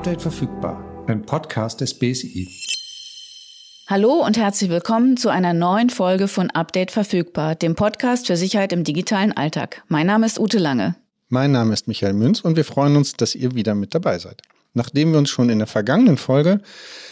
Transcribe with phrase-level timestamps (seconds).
[0.00, 2.48] Update verfügbar, ein Podcast des BSI.
[3.86, 8.72] Hallo und herzlich willkommen zu einer neuen Folge von Update verfügbar, dem Podcast für Sicherheit
[8.72, 9.82] im digitalen Alltag.
[9.88, 10.94] Mein Name ist Ute Lange.
[11.28, 14.40] Mein Name ist Michael Münz und wir freuen uns, dass ihr wieder mit dabei seid.
[14.72, 16.62] Nachdem wir uns schon in der vergangenen Folge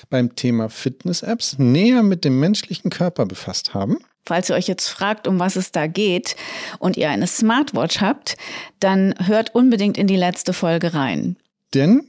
[0.09, 5.29] beim Thema Fitness-Apps näher mit dem menschlichen Körper befasst haben, Falls ihr euch jetzt fragt,
[5.29, 6.37] um was es da geht
[6.79, 8.39] und ihr eine Smartwatch habt,
[8.81, 11.37] dann hört unbedingt in die letzte Folge rein.
[11.75, 12.09] Denn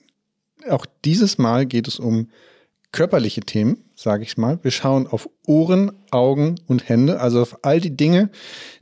[0.70, 2.30] auch dieses Mal geht es um
[2.92, 4.60] körperliche Themen, sage ich mal.
[4.64, 8.30] Wir schauen auf Ohren, Augen und Hände, also auf all die Dinge,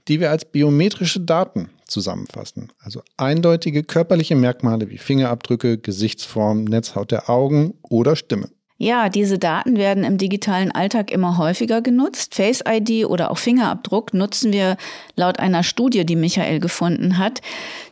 [0.08, 2.72] die wir als biometrische Daten zusammenfassen.
[2.80, 8.50] Also eindeutige körperliche Merkmale wie Fingerabdrücke, Gesichtsform, Netzhaut der Augen oder Stimme.
[8.80, 12.36] Ja, diese Daten werden im digitalen Alltag immer häufiger genutzt.
[12.36, 14.78] Face ID oder auch Fingerabdruck nutzen wir
[15.16, 17.42] laut einer Studie, die Michael gefunden hat,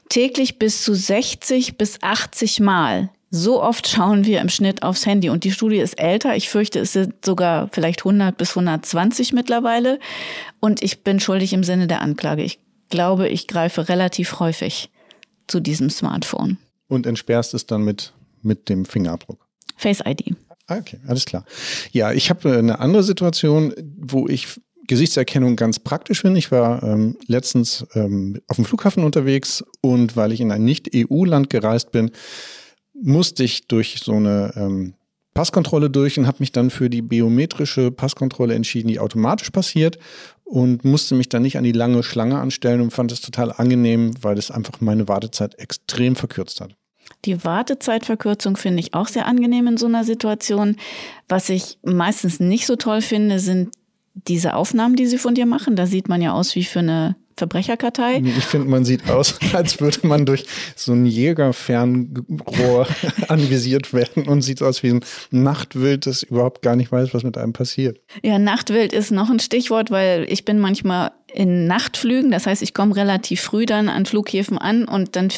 [0.09, 3.09] täglich bis zu 60 bis 80 Mal.
[3.38, 6.38] So oft schauen wir im Schnitt aufs Handy und die Studie ist älter.
[6.38, 10.00] Ich fürchte, es sind sogar vielleicht 100 bis 120 mittlerweile.
[10.61, 12.44] Und ich bin schuldig im Sinne der Anklage.
[12.44, 14.89] Ich glaube, ich greife relativ häufig
[15.47, 16.59] zu diesem Smartphone.
[16.88, 19.45] Und entsperrst es dann mit, mit dem Fingerabdruck.
[19.75, 20.33] Face ID.
[20.67, 21.44] Ah, okay, alles klar.
[21.92, 24.47] Ja, ich habe äh, eine andere Situation, wo ich
[24.88, 26.39] Gesichtserkennung ganz praktisch finde.
[26.39, 31.49] Ich war ähm, letztens ähm, auf dem Flughafen unterwegs und weil ich in ein Nicht-EU-Land
[31.49, 32.11] gereist bin,
[33.01, 34.93] musste ich durch so eine ähm,
[35.33, 39.99] Passkontrolle durch und habe mich dann für die biometrische Passkontrolle entschieden, die automatisch passiert
[40.45, 44.11] und musste mich dann nicht an die lange Schlange anstellen und fand es total angenehm,
[44.21, 46.75] weil es einfach meine Wartezeit extrem verkürzt hat.
[47.25, 50.77] Die Wartezeitverkürzung finde ich auch sehr angenehm in so einer Situation.
[51.27, 53.71] Was ich meistens nicht so toll finde, sind
[54.13, 55.75] diese Aufnahmen, die sie von dir machen.
[55.75, 58.22] Da sieht man ja aus wie für eine Verbrecherkartei.
[58.23, 62.88] Ich finde, man sieht aus, als würde man durch so ein Jägerfernrohr
[63.27, 65.02] anvisiert werden und sieht aus wie ein
[65.32, 67.99] Nachtwild, das überhaupt gar nicht weiß, was mit einem passiert.
[68.23, 72.32] Ja, Nachtwild ist noch ein Stichwort, weil ich bin manchmal in Nachtflügen.
[72.32, 75.30] Das heißt, ich komme relativ früh dann an Flughäfen an und dann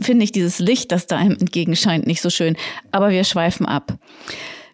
[0.00, 2.56] finde ich dieses Licht, das da einem entgegenscheint, nicht so schön.
[2.90, 3.98] Aber wir schweifen ab.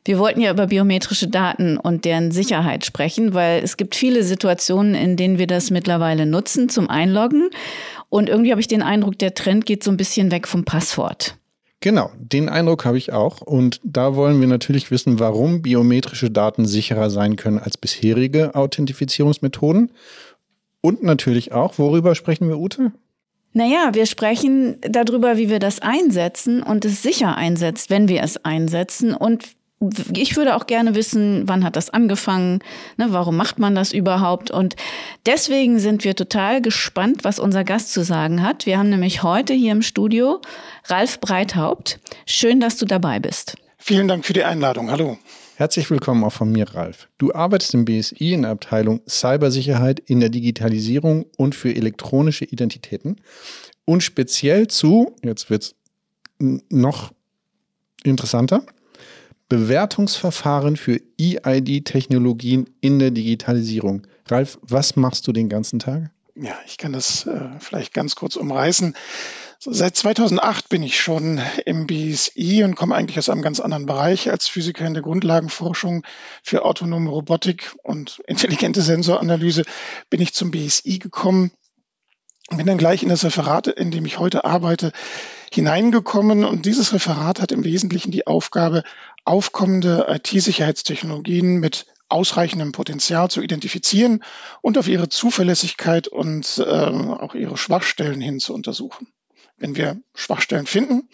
[0.09, 4.95] Wir wollten ja über biometrische Daten und deren Sicherheit sprechen, weil es gibt viele Situationen,
[4.95, 7.51] in denen wir das mittlerweile nutzen zum Einloggen.
[8.09, 11.37] Und irgendwie habe ich den Eindruck, der Trend geht so ein bisschen weg vom Passwort.
[11.81, 13.43] Genau, den Eindruck habe ich auch.
[13.43, 19.93] Und da wollen wir natürlich wissen, warum biometrische Daten sicherer sein können als bisherige Authentifizierungsmethoden.
[20.81, 22.93] Und natürlich auch, worüber sprechen wir, Ute?
[23.53, 28.43] Naja, wir sprechen darüber, wie wir das einsetzen und es sicher einsetzt, wenn wir es
[28.43, 29.58] einsetzen und
[30.13, 32.61] ich würde auch gerne wissen, wann hat das angefangen,
[32.97, 34.51] ne, warum macht man das überhaupt?
[34.51, 34.75] Und
[35.25, 38.67] deswegen sind wir total gespannt, was unser Gast zu sagen hat.
[38.67, 40.41] Wir haben nämlich heute hier im Studio
[40.87, 42.01] Ralf Breithaupt.
[42.27, 43.57] Schön, dass du dabei bist.
[43.79, 44.91] Vielen Dank für die Einladung.
[44.91, 45.17] Hallo.
[45.57, 47.09] Herzlich willkommen auch von mir, Ralf.
[47.19, 53.17] Du arbeitest im BSI in der Abteilung Cybersicherheit in der Digitalisierung und für elektronische Identitäten
[53.85, 55.75] und speziell zu, jetzt wird's
[56.39, 57.13] noch
[58.05, 58.63] interessanter,
[59.49, 64.07] Bewertungsverfahren für EID-Technologien in der Digitalisierung.
[64.27, 66.11] Ralf, was machst du den ganzen Tag?
[66.35, 68.95] Ja, ich kann das äh, vielleicht ganz kurz umreißen.
[69.59, 73.87] So, seit 2008 bin ich schon im BSI und komme eigentlich aus einem ganz anderen
[73.87, 74.31] Bereich.
[74.31, 76.05] Als Physiker in der Grundlagenforschung
[76.45, 79.65] für autonome Robotik und intelligente Sensoranalyse
[80.11, 81.51] bin ich zum BSI gekommen
[82.57, 84.93] bin dann gleich in das Referat, in dem ich heute arbeite,
[85.53, 86.45] hineingekommen.
[86.45, 88.85] Und dieses Referat hat im Wesentlichen die Aufgabe,
[89.25, 94.25] aufkommende IT-Sicherheitstechnologien mit ausreichendem Potenzial zu identifizieren
[94.63, 99.09] und auf ihre Zuverlässigkeit und äh, auch ihre Schwachstellen hin zu untersuchen.
[99.59, 101.09] Wenn wir Schwachstellen finden,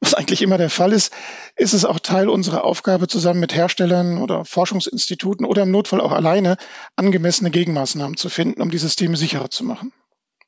[0.00, 1.12] was eigentlich immer der Fall ist,
[1.56, 6.12] ist es auch Teil unserer Aufgabe, zusammen mit Herstellern oder Forschungsinstituten oder im Notfall auch
[6.12, 6.56] alleine
[6.96, 9.92] angemessene Gegenmaßnahmen zu finden, um die Systeme sicherer zu machen.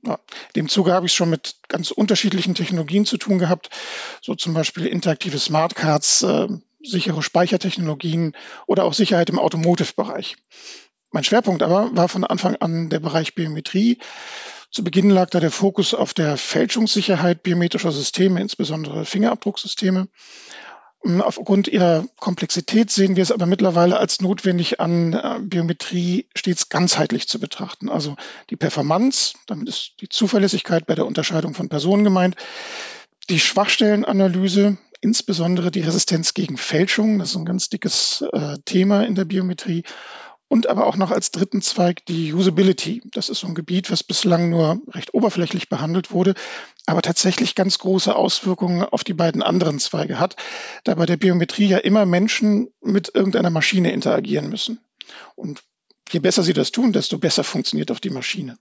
[0.07, 0.19] Ja,
[0.55, 3.71] dem Zuge habe ich schon mit ganz unterschiedlichen Technologien zu tun gehabt,
[4.21, 6.49] so zum Beispiel interaktive Smartcards, äh,
[6.83, 8.37] sichere Speichertechnologien
[8.67, 10.37] oder auch Sicherheit im Automotive-Bereich.
[11.11, 13.99] Mein Schwerpunkt aber war von Anfang an der Bereich Biometrie.
[14.71, 20.09] Zu Beginn lag da der Fokus auf der Fälschungssicherheit biometrischer Systeme, insbesondere Fingerabdrucksysteme.
[21.21, 27.29] Aufgrund ihrer Komplexität sehen wir es aber mittlerweile als notwendig an, äh, Biometrie stets ganzheitlich
[27.29, 27.91] zu betrachten.
[27.91, 28.17] Also
[28.49, 32.37] die Performance, damit ist die Zuverlässigkeit bei der Unterscheidung von Personen gemeint,
[33.29, 39.15] die Schwachstellenanalyse, insbesondere die Resistenz gegen Fälschung, das ist ein ganz dickes äh, Thema in
[39.15, 39.85] der Biometrie,
[40.49, 43.03] und aber auch noch als dritten Zweig die Usability.
[43.13, 46.35] Das ist so ein Gebiet, was bislang nur recht oberflächlich behandelt wurde,
[46.87, 50.37] aber tatsächlich ganz große Auswirkungen auf die beiden anderen Zweige hat,
[50.85, 54.81] da bei der Biometrie ja immer Menschen mit irgendeiner Maschine interagieren müssen.
[55.35, 55.63] Und
[56.11, 58.59] je besser sie das tun, desto besser funktioniert auch die Maschine.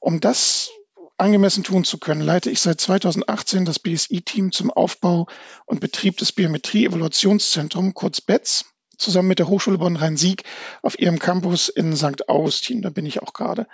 [0.00, 0.70] Um das
[1.16, 5.26] angemessen tun zu können, leite ich seit 2018 das BSI-Team zum Aufbau
[5.66, 8.66] und Betrieb des Biometrie-Evaluationszentrums, kurz BETS,
[8.98, 10.42] zusammen mit der Hochschule Bonn-Rhein-Sieg
[10.82, 12.28] auf ihrem Campus in St.
[12.28, 12.82] Augustin.
[12.82, 13.66] Da bin ich auch gerade.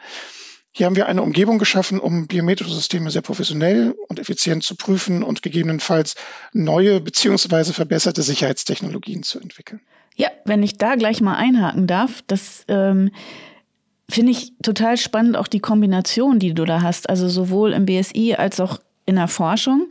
[0.76, 5.22] Hier haben wir eine Umgebung geschaffen, um biometrische Systeme sehr professionell und effizient zu prüfen
[5.22, 6.16] und gegebenenfalls
[6.52, 9.80] neue beziehungsweise verbesserte Sicherheitstechnologien zu entwickeln.
[10.16, 13.10] Ja, wenn ich da gleich mal einhaken darf, das ähm,
[14.08, 18.34] finde ich total spannend, auch die Kombination, die du da hast, also sowohl im BSI
[18.34, 19.88] als auch in der Forschung.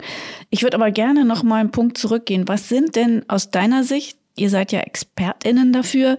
[0.50, 2.46] Ich würde aber gerne noch mal einen Punkt zurückgehen.
[2.46, 6.18] Was sind denn aus deiner Sicht ihr seid ja ExpertInnen dafür,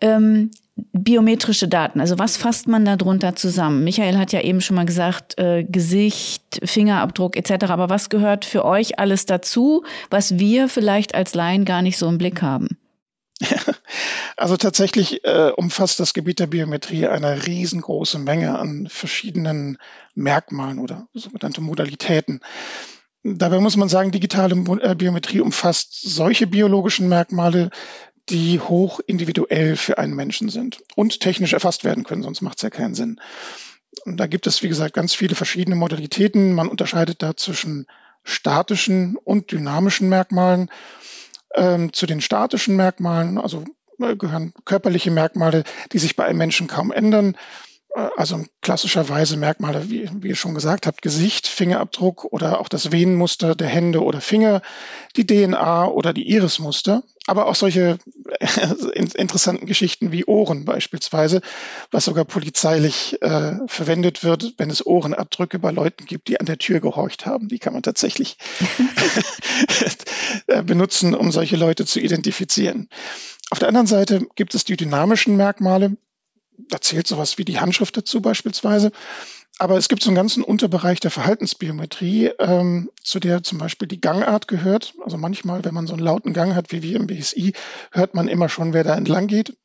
[0.00, 0.50] ähm,
[0.92, 2.00] biometrische Daten.
[2.00, 3.84] Also was fasst man da drunter zusammen?
[3.84, 7.66] Michael hat ja eben schon mal gesagt, äh, Gesicht, Fingerabdruck etc.
[7.66, 12.08] Aber was gehört für euch alles dazu, was wir vielleicht als Laien gar nicht so
[12.08, 12.68] im Blick haben?
[14.36, 19.78] Also tatsächlich äh, umfasst das Gebiet der Biometrie eine riesengroße Menge an verschiedenen
[20.16, 22.40] Merkmalen oder sogenannte Modalitäten.
[23.26, 27.70] Dabei muss man sagen, digitale äh, Biometrie umfasst solche biologischen Merkmale,
[28.28, 32.62] die hoch individuell für einen Menschen sind und technisch erfasst werden können, sonst macht es
[32.62, 33.20] ja keinen Sinn.
[34.04, 36.52] Und da gibt es, wie gesagt, ganz viele verschiedene Modalitäten.
[36.52, 37.86] Man unterscheidet da zwischen
[38.24, 40.68] statischen und dynamischen Merkmalen.
[41.54, 43.64] Ähm, zu den statischen Merkmalen, also
[44.00, 47.36] äh, gehören körperliche Merkmale, die sich bei einem Menschen kaum ändern.
[47.94, 52.92] Äh, also klassischerweise Merkmale, wie, wie ihr schon gesagt habt, Gesicht, Fingerabdruck oder auch das
[52.92, 54.62] Venenmuster der Hände oder Finger,
[55.16, 57.98] die DNA oder die Irismuster, aber auch solche
[59.14, 61.40] interessanten Geschichten wie Ohren beispielsweise,
[61.90, 66.58] was sogar polizeilich äh, verwendet wird, wenn es Ohrenabdrücke bei Leuten gibt, die an der
[66.58, 67.48] Tür gehorcht haben.
[67.48, 68.36] Die kann man tatsächlich
[70.46, 72.88] äh, benutzen, um solche Leute zu identifizieren.
[73.50, 75.96] Auf der anderen Seite gibt es die dynamischen Merkmale,
[76.56, 78.92] da zählt sowas wie die Handschrift dazu beispielsweise.
[79.58, 84.00] Aber es gibt so einen ganzen Unterbereich der Verhaltensbiometrie, ähm, zu der zum Beispiel die
[84.00, 84.94] Gangart gehört.
[85.04, 87.52] Also manchmal, wenn man so einen lauten Gang hat wie wir im BSI,
[87.92, 89.56] hört man immer schon, wer da entlang geht.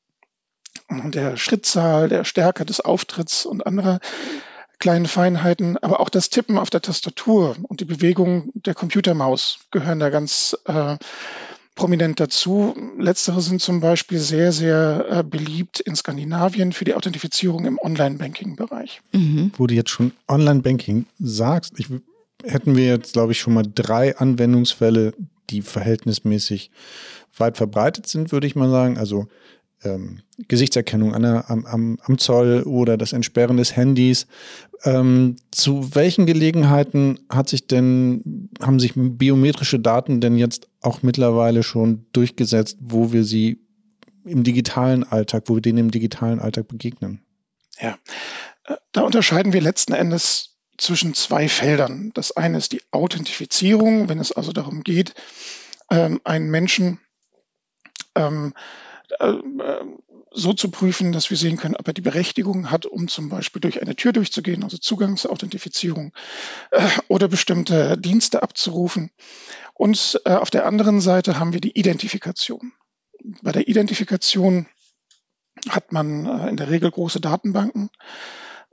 [0.88, 4.00] Und der Schrittzahl, der Stärke des Auftritts und andere
[4.80, 10.00] kleinen Feinheiten, aber auch das Tippen auf der Tastatur und die Bewegung der Computermaus gehören
[10.00, 10.98] da ganz äh,
[11.80, 12.76] prominent dazu.
[12.98, 19.02] Letztere sind zum Beispiel sehr, sehr äh, beliebt in Skandinavien für die Authentifizierung im Online-Banking-Bereich.
[19.14, 19.54] Mhm.
[19.56, 21.88] Wo du jetzt schon Online-Banking sagst, ich,
[22.44, 25.14] hätten wir jetzt, glaube ich, schon mal drei Anwendungsfälle,
[25.50, 26.70] die verhältnismäßig
[27.38, 28.98] weit verbreitet sind, würde ich mal sagen.
[28.98, 29.28] Also
[29.84, 34.28] ähm, Gesichtserkennung an der, am, am, am, Zoll oder das Entsperren des Handys.
[34.84, 41.64] Ähm, zu welchen Gelegenheiten hat sich denn, haben sich biometrische Daten denn jetzt auch mittlerweile
[41.64, 43.62] schon durchgesetzt, wo wir sie
[44.26, 47.22] im digitalen Alltag, wo wir denen im digitalen Alltag begegnen?
[47.80, 47.98] Ja,
[48.66, 52.12] äh, da unterscheiden wir letzten Endes zwischen zwei Feldern.
[52.14, 55.14] Das eine ist die Authentifizierung, wenn es also darum geht,
[55.90, 57.00] ähm, einen Menschen
[58.16, 58.89] ähm, äh,
[60.32, 63.62] so zu prüfen, dass wir sehen können, ob er die Berechtigung hat, um zum Beispiel
[63.62, 66.14] durch eine Tür durchzugehen, also Zugangsauthentifizierung
[66.72, 69.12] äh, oder bestimmte Dienste abzurufen.
[69.74, 72.74] Und äh, auf der anderen Seite haben wir die Identifikation.
[73.42, 74.68] Bei der Identifikation
[75.68, 77.90] hat man in der Regel große Datenbanken,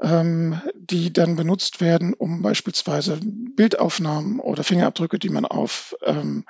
[0.00, 6.44] ähm, die dann benutzt werden, um beispielsweise Bildaufnahmen oder Fingerabdrücke, die man auf, ähm,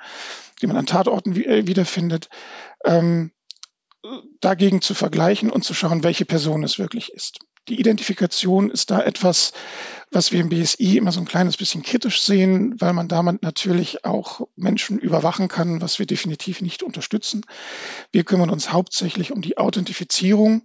[0.61, 2.29] die man an Tatorten wiederfindet,
[2.83, 3.31] ähm,
[4.41, 7.39] dagegen zu vergleichen und zu schauen, welche Person es wirklich ist.
[7.67, 9.51] Die Identifikation ist da etwas,
[10.11, 14.05] was wir im BSI immer so ein kleines bisschen kritisch sehen, weil man damit natürlich
[14.05, 17.43] auch Menschen überwachen kann, was wir definitiv nicht unterstützen.
[18.11, 20.61] Wir kümmern uns hauptsächlich um die Authentifizierung.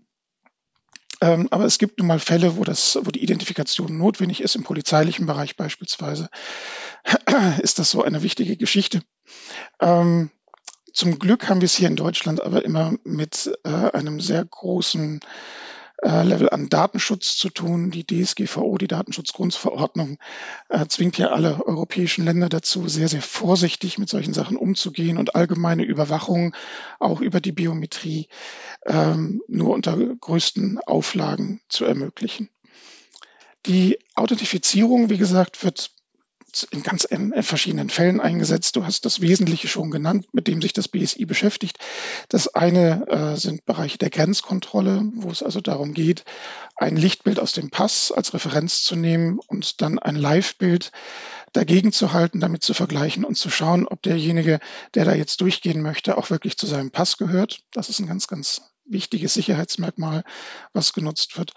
[1.20, 4.62] Ähm, aber es gibt nun mal Fälle, wo, das, wo die Identifikation notwendig ist, im
[4.62, 6.28] polizeilichen Bereich beispielsweise,
[7.62, 9.02] ist das so eine wichtige Geschichte.
[9.80, 10.30] Ähm,
[10.92, 15.20] zum Glück haben wir es hier in Deutschland aber immer mit äh, einem sehr großen
[16.02, 17.90] äh, Level an Datenschutz zu tun.
[17.90, 20.18] Die DSGVO, die Datenschutzgrundverordnung,
[20.68, 25.34] äh, zwingt ja alle europäischen Länder dazu, sehr, sehr vorsichtig mit solchen Sachen umzugehen und
[25.36, 26.54] allgemeine Überwachung
[26.98, 28.28] auch über die Biometrie
[28.84, 32.50] ähm, nur unter größten Auflagen zu ermöglichen.
[33.66, 35.92] Die Authentifizierung, wie gesagt, wird
[36.70, 37.08] in ganz
[37.40, 38.76] verschiedenen Fällen eingesetzt.
[38.76, 41.78] Du hast das Wesentliche schon genannt, mit dem sich das BSI beschäftigt.
[42.28, 46.24] Das eine äh, sind Bereiche der Grenzkontrolle, wo es also darum geht,
[46.76, 50.92] ein Lichtbild aus dem Pass als Referenz zu nehmen und dann ein Live-Bild
[51.52, 54.58] dagegen zu halten, damit zu vergleichen und zu schauen, ob derjenige,
[54.94, 57.60] der da jetzt durchgehen möchte, auch wirklich zu seinem Pass gehört.
[57.72, 60.24] Das ist ein ganz, ganz wichtiges Sicherheitsmerkmal,
[60.72, 61.52] was genutzt wird.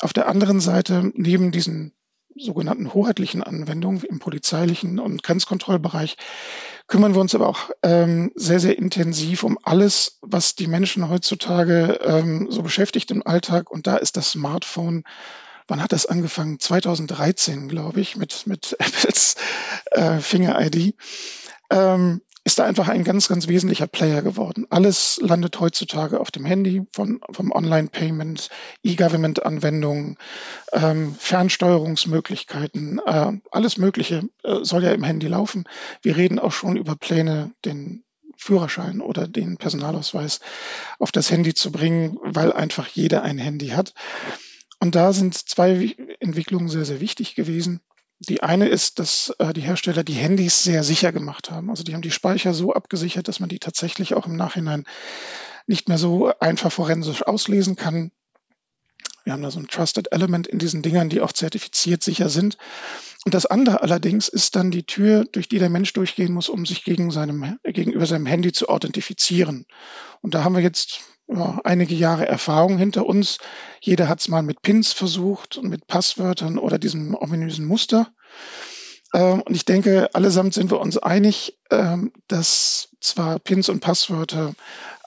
[0.00, 1.92] Auf der anderen Seite, neben diesen
[2.36, 6.16] sogenannten hoheitlichen Anwendungen im polizeilichen und Grenzkontrollbereich,
[6.86, 12.00] kümmern wir uns aber auch ähm, sehr, sehr intensiv um alles, was die Menschen heutzutage
[12.02, 13.70] ähm, so beschäftigt im Alltag.
[13.70, 15.04] Und da ist das Smartphone
[15.70, 16.58] wann hat das angefangen?
[16.58, 19.36] 2013, glaube ich, mit, mit Apples
[19.92, 20.96] äh, Finger-ID.
[21.70, 24.66] Ähm, ist da einfach ein ganz, ganz wesentlicher Player geworden.
[24.70, 28.48] Alles landet heutzutage auf dem Handy, von, vom Online-Payment,
[28.82, 30.16] E-Government-Anwendungen,
[30.72, 35.64] ähm, Fernsteuerungsmöglichkeiten, äh, alles Mögliche äh, soll ja im Handy laufen.
[36.02, 38.04] Wir reden auch schon über Pläne, den
[38.36, 40.40] Führerschein oder den Personalausweis
[40.98, 43.92] auf das Handy zu bringen, weil einfach jeder ein Handy hat.
[44.78, 47.80] Und da sind zwei Entwicklungen sehr, sehr wichtig gewesen.
[48.28, 51.70] Die eine ist, dass äh, die Hersteller die Handys sehr sicher gemacht haben.
[51.70, 54.84] Also die haben die Speicher so abgesichert, dass man die tatsächlich auch im Nachhinein
[55.66, 58.12] nicht mehr so einfach forensisch auslesen kann.
[59.24, 62.58] Wir haben da so ein Trusted Element in diesen Dingern, die auch zertifiziert sicher sind.
[63.24, 66.66] Und das andere allerdings ist dann die Tür, durch die der Mensch durchgehen muss, um
[66.66, 69.66] sich gegen seinem, gegenüber seinem Handy zu authentifizieren.
[70.22, 73.38] Und da haben wir jetzt ja, einige Jahre Erfahrung hinter uns.
[73.80, 78.08] Jeder hat es mal mit Pins versucht und mit Passwörtern oder diesem ominösen Muster.
[79.12, 84.54] Ähm, und ich denke, allesamt sind wir uns einig, ähm, dass zwar Pins und Passwörter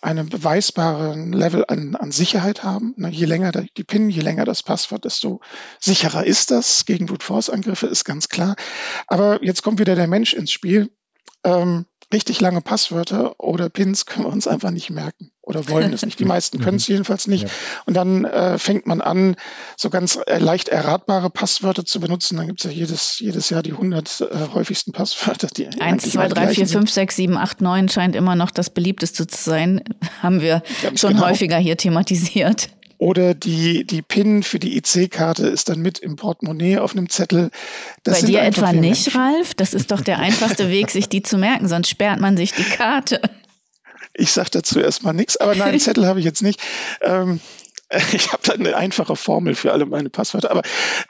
[0.02, 2.94] einen beweisbaren Level an, an Sicherheit haben.
[2.98, 5.40] Ne, je länger die PIN, je länger das Passwort, desto
[5.80, 6.86] sicherer ist das.
[6.86, 8.56] Gegen Brute Force Angriffe ist ganz klar.
[9.08, 10.92] Aber jetzt kommt wieder der Mensch ins Spiel.
[11.46, 16.06] Ähm, richtig lange Passwörter oder Pins können wir uns einfach nicht merken oder wollen es
[16.06, 16.20] nicht.
[16.20, 16.94] Die meisten können es mhm.
[16.94, 17.44] jedenfalls nicht.
[17.44, 17.50] Ja.
[17.86, 19.36] Und dann äh, fängt man an,
[19.78, 22.38] so ganz äh, leicht erratbare Passwörter zu benutzen.
[22.38, 25.48] Dann gibt es ja jedes, jedes Jahr die 100 äh, häufigsten Passwörter.
[25.48, 29.28] Die 1, 2, 3, 4, 5, 6, 7, 8, 9 scheint immer noch das beliebteste
[29.28, 29.84] zu sein.
[30.22, 31.28] Haben wir Ganz schon genau.
[31.28, 32.70] häufiger hier thematisiert.
[32.98, 37.50] Oder die, die PIN für die IC-Karte ist dann mit im Portemonnaie auf einem Zettel.
[38.04, 39.20] Das Bei dir etwa nicht, Menschen.
[39.20, 39.54] Ralf?
[39.54, 42.64] Das ist doch der einfachste Weg, sich die zu merken, sonst sperrt man sich die
[42.64, 43.22] Karte.
[44.14, 46.62] Ich sage dazu erstmal nichts, aber nein, Zettel habe ich jetzt nicht.
[47.02, 47.40] Ähm,
[48.14, 50.52] ich habe da eine einfache Formel für alle meine Passwörter.
[50.52, 50.62] Aber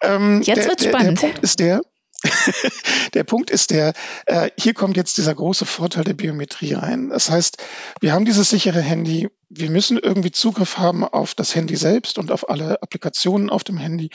[0.01, 1.21] ähm, jetzt wird spannend.
[1.21, 1.81] Der Punkt ist der,
[3.13, 3.93] der Punkt ist der,
[4.25, 7.09] äh, hier kommt jetzt dieser große Vorteil der Biometrie rein.
[7.09, 7.57] Das heißt,
[7.99, 12.31] wir haben dieses sichere Handy, wir müssen irgendwie Zugriff haben auf das Handy selbst und
[12.31, 14.09] auf alle Applikationen auf dem Handy.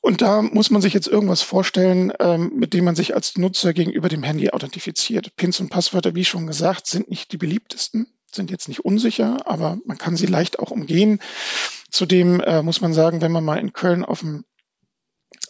[0.00, 3.72] Und da muss man sich jetzt irgendwas vorstellen, ähm, mit dem man sich als Nutzer
[3.72, 5.34] gegenüber dem Handy authentifiziert.
[5.36, 9.78] Pins und Passwörter, wie schon gesagt, sind nicht die beliebtesten, sind jetzt nicht unsicher, aber
[9.84, 11.20] man kann sie leicht auch umgehen.
[11.90, 14.44] Zudem äh, muss man sagen, wenn man mal in Köln auf dem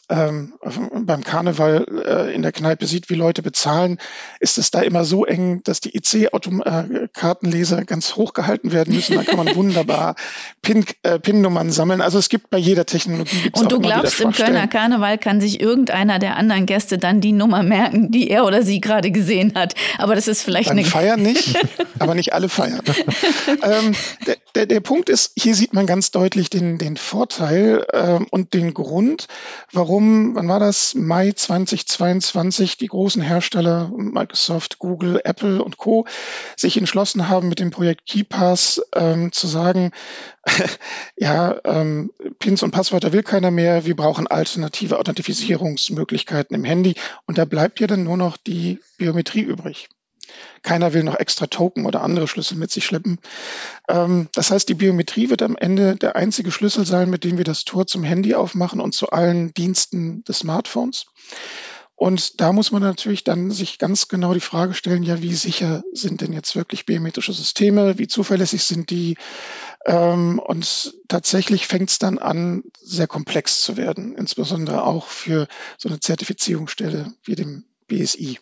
[0.09, 0.55] ähm,
[0.93, 3.99] beim Karneval äh, in der Kneipe sieht, wie Leute bezahlen,
[4.41, 9.17] ist es da immer so eng, dass die IC-Kartenleser ganz hoch gehalten werden müssen.
[9.17, 10.17] Da kann man wunderbar
[10.63, 12.01] PIN, äh, PIN-Nummern sammeln.
[12.01, 13.51] Also es gibt bei jeder Technologie.
[13.53, 17.63] Und du glaubst, im Kölner Karneval kann sich irgendeiner der anderen Gäste dann die Nummer
[17.63, 19.75] merken, die er oder sie gerade gesehen hat.
[19.99, 20.87] Aber das ist vielleicht Beim eine.
[20.87, 21.59] Feiern nicht,
[21.99, 22.83] aber nicht alle feiern.
[23.63, 23.95] ähm,
[24.27, 28.55] der, der, der Punkt ist, hier sieht man ganz deutlich den, den Vorteil äh, und
[28.55, 29.29] den Grund,
[29.73, 30.95] warum, wann war das?
[30.95, 36.07] Mai 2022 die großen Hersteller Microsoft, Google, Apple und Co.
[36.57, 39.93] sich entschlossen haben, mit dem Projekt KeyPass ähm, zu sagen,
[41.17, 46.95] ja, ähm, Pins und Passwörter will keiner mehr, wir brauchen alternative Authentifizierungsmöglichkeiten im Handy
[47.27, 49.89] und da bleibt ja dann nur noch die Biometrie übrig.
[50.63, 53.19] Keiner will noch extra Token oder andere Schlüssel mit sich schleppen.
[53.89, 57.45] Ähm, das heißt, die Biometrie wird am Ende der einzige Schlüssel sein, mit dem wir
[57.45, 61.07] das Tor zum Handy aufmachen und zu allen Diensten des Smartphones.
[61.99, 65.83] Und da muss man natürlich dann sich ganz genau die Frage stellen, ja, wie sicher
[65.93, 67.99] sind denn jetzt wirklich biometrische Systeme?
[67.99, 69.17] Wie zuverlässig sind die?
[69.85, 75.89] Ähm, und tatsächlich fängt es dann an, sehr komplex zu werden, insbesondere auch für so
[75.89, 78.39] eine Zertifizierungsstelle wie dem BSI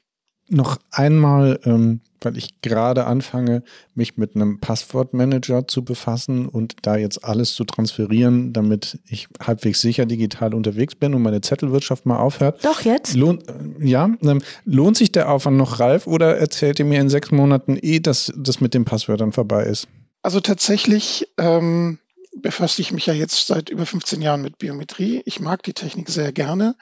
[0.48, 3.62] noch einmal, ähm, weil ich gerade anfange,
[3.94, 9.80] mich mit einem Passwortmanager zu befassen und da jetzt alles zu transferieren, damit ich halbwegs
[9.80, 12.64] sicher digital unterwegs bin und meine Zettelwirtschaft mal aufhört.
[12.64, 13.14] Doch jetzt?
[13.14, 17.08] Lohnt, äh, ja, ähm, lohnt sich der Aufwand noch, Ralf, oder erzählt ihr mir in
[17.08, 19.88] sechs Monaten eh, dass das mit den Passwörtern vorbei ist?
[20.22, 21.98] Also tatsächlich ähm,
[22.36, 25.22] befasse ich mich ja jetzt seit über 15 Jahren mit Biometrie.
[25.24, 26.76] Ich mag die Technik sehr gerne.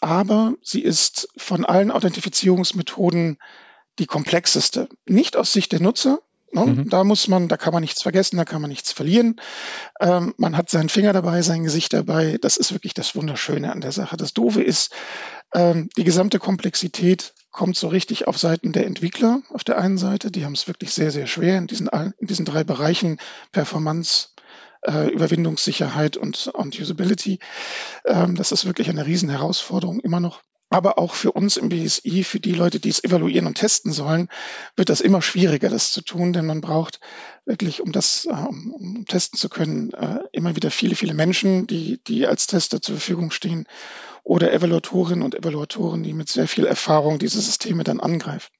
[0.00, 3.38] Aber sie ist von allen Authentifizierungsmethoden
[3.98, 4.88] die komplexeste.
[5.06, 6.20] Nicht aus Sicht der Nutzer,
[6.52, 6.64] Ne?
[6.64, 6.88] Mhm.
[6.88, 9.36] Da muss man, da kann man nichts vergessen, da kann man nichts verlieren.
[10.00, 12.38] Ähm, man hat seinen Finger dabei, sein Gesicht dabei.
[12.40, 14.16] Das ist wirklich das Wunderschöne an der Sache.
[14.16, 14.92] Das Doofe ist,
[15.52, 20.30] ähm, die gesamte Komplexität kommt so richtig auf Seiten der Entwickler auf der einen Seite.
[20.30, 23.18] Die haben es wirklich sehr, sehr schwer in diesen, in diesen drei Bereichen
[23.52, 24.28] Performance,
[24.82, 27.38] äh, Überwindungssicherheit und, und Usability.
[28.04, 30.42] Ähm, das ist wirklich eine Riesenherausforderung immer noch.
[30.70, 34.28] Aber auch für uns im BSI, für die Leute, die es evaluieren und testen sollen,
[34.76, 37.00] wird das immer schwieriger, das zu tun, denn man braucht
[37.46, 42.02] wirklich, um das äh, um testen zu können, äh, immer wieder viele, viele Menschen, die,
[42.04, 43.66] die als Tester zur Verfügung stehen
[44.24, 48.50] oder Evaluatorinnen und Evaluatoren, die mit sehr viel Erfahrung diese Systeme dann angreifen.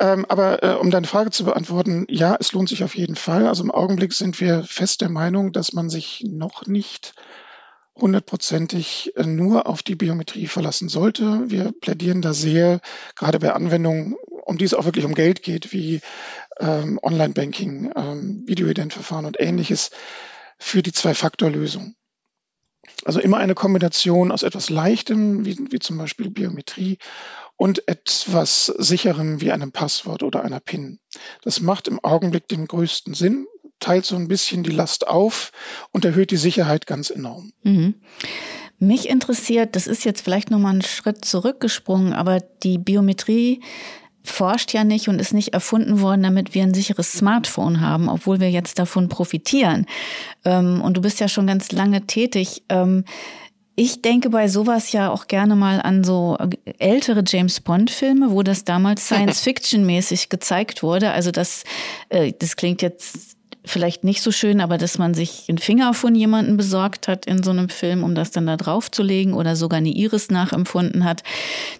[0.00, 3.46] Ähm, aber äh, um deine Frage zu beantworten, ja, es lohnt sich auf jeden Fall.
[3.46, 7.14] Also im Augenblick sind wir fest der Meinung, dass man sich noch nicht
[7.96, 11.50] hundertprozentig äh, nur auf die Biometrie verlassen sollte.
[11.50, 12.80] Wir plädieren da sehr,
[13.16, 14.14] gerade bei Anwendungen,
[14.44, 16.00] um die es auch wirklich um Geld geht, wie
[16.60, 19.90] ähm, Online-Banking, ähm, Videoidentverfahren und ähnliches,
[20.58, 21.94] für die Zwei-Faktor-Lösung.
[23.04, 26.98] Also immer eine Kombination aus etwas Leichtem, wie, wie zum Beispiel Biometrie,
[27.58, 31.00] und etwas Sicherem wie einem Passwort oder einer PIN.
[31.42, 33.46] Das macht im Augenblick den größten Sinn,
[33.80, 35.50] teilt so ein bisschen die Last auf
[35.92, 37.52] und erhöht die Sicherheit ganz enorm.
[37.64, 37.94] Mhm.
[38.78, 43.60] Mich interessiert, das ist jetzt vielleicht nochmal einen Schritt zurückgesprungen, aber die Biometrie
[44.22, 48.38] forscht ja nicht und ist nicht erfunden worden, damit wir ein sicheres Smartphone haben, obwohl
[48.38, 49.86] wir jetzt davon profitieren.
[50.44, 52.62] Ähm, und du bist ja schon ganz lange tätig.
[53.80, 56.36] Ich denke bei sowas ja auch gerne mal an so
[56.78, 61.12] ältere James Bond-Filme, wo das damals Science-Fiction-mäßig gezeigt wurde.
[61.12, 61.62] Also das,
[62.08, 66.16] äh, das klingt jetzt vielleicht nicht so schön, aber dass man sich einen Finger von
[66.16, 69.54] jemandem besorgt hat in so einem Film, um das dann da drauf zu legen oder
[69.54, 71.22] sogar eine Iris nachempfunden hat.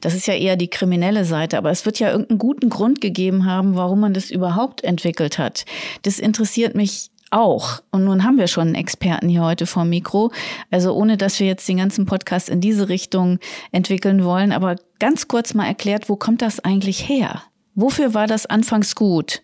[0.00, 1.58] Das ist ja eher die kriminelle Seite.
[1.58, 5.64] Aber es wird ja irgendeinen guten Grund gegeben haben, warum man das überhaupt entwickelt hat.
[6.02, 7.82] Das interessiert mich auch.
[7.90, 10.32] Und nun haben wir schon einen Experten hier heute vor Mikro.
[10.70, 13.38] Also ohne, dass wir jetzt den ganzen Podcast in diese Richtung
[13.72, 14.52] entwickeln wollen.
[14.52, 17.42] Aber ganz kurz mal erklärt, wo kommt das eigentlich her?
[17.74, 19.42] Wofür war das anfangs gut?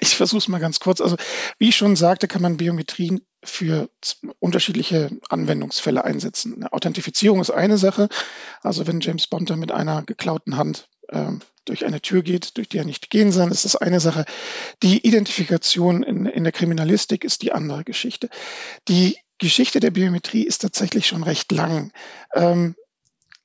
[0.00, 1.00] Ich versuche es mal ganz kurz.
[1.00, 1.16] Also
[1.58, 3.90] wie ich schon sagte, kann man Biometrien für
[4.38, 6.54] unterschiedliche Anwendungsfälle einsetzen.
[6.54, 8.08] Eine Authentifizierung ist eine Sache.
[8.62, 10.88] Also wenn James Bond mit einer geklauten Hand
[11.64, 14.24] durch eine Tür geht, durch die er nicht gehen soll, ist das eine Sache.
[14.82, 18.28] Die Identifikation in, in der Kriminalistik ist die andere Geschichte.
[18.88, 21.92] Die Geschichte der Biometrie ist tatsächlich schon recht lang.
[22.34, 22.76] Ähm,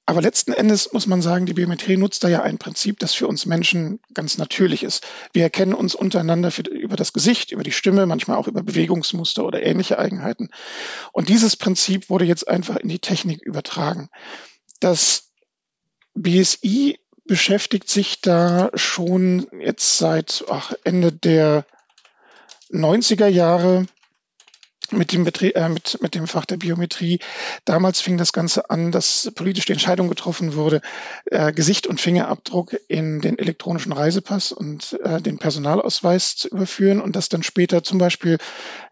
[0.05, 3.27] aber letzten Endes muss man sagen, die Biometrie nutzt da ja ein Prinzip, das für
[3.27, 5.05] uns Menschen ganz natürlich ist.
[5.33, 9.45] Wir erkennen uns untereinander für, über das Gesicht, über die Stimme, manchmal auch über Bewegungsmuster
[9.45, 10.49] oder ähnliche Eigenheiten.
[11.13, 14.09] Und dieses Prinzip wurde jetzt einfach in die Technik übertragen.
[14.79, 15.29] Das
[16.15, 16.97] BSI
[17.29, 21.63] beschäftigt sich da schon jetzt seit ach, Ende der
[22.71, 23.85] 90er Jahre
[24.91, 27.19] mit dem, Betrie äh, mit, mit dem Fach der Biometrie.
[27.65, 30.81] Damals fing das Ganze an, dass politisch die Entscheidung getroffen wurde,
[31.25, 37.15] äh, Gesicht und Fingerabdruck in den elektronischen Reisepass und äh, den Personalausweis zu überführen und
[37.15, 38.37] das dann später zum Beispiel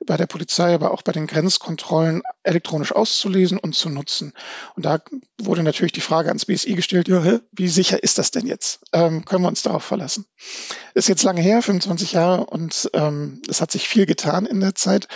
[0.06, 4.34] bei der Polizei, aber auch bei den Grenzkontrollen elektronisch auszulesen und zu nutzen.
[4.76, 5.00] Und da
[5.40, 8.80] wurde natürlich die Frage ans BSI gestellt, ja, wie sicher ist das denn jetzt?
[8.94, 10.26] Ähm, können wir uns darauf verlassen?
[10.94, 14.76] Ist jetzt lange her, 25 Jahre, und ähm, es hat sich viel getan in der
[14.76, 15.08] Zeit.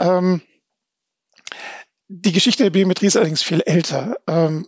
[0.00, 0.42] Ähm,
[2.08, 4.16] die Geschichte der Biometrie ist allerdings viel älter.
[4.26, 4.66] Ähm,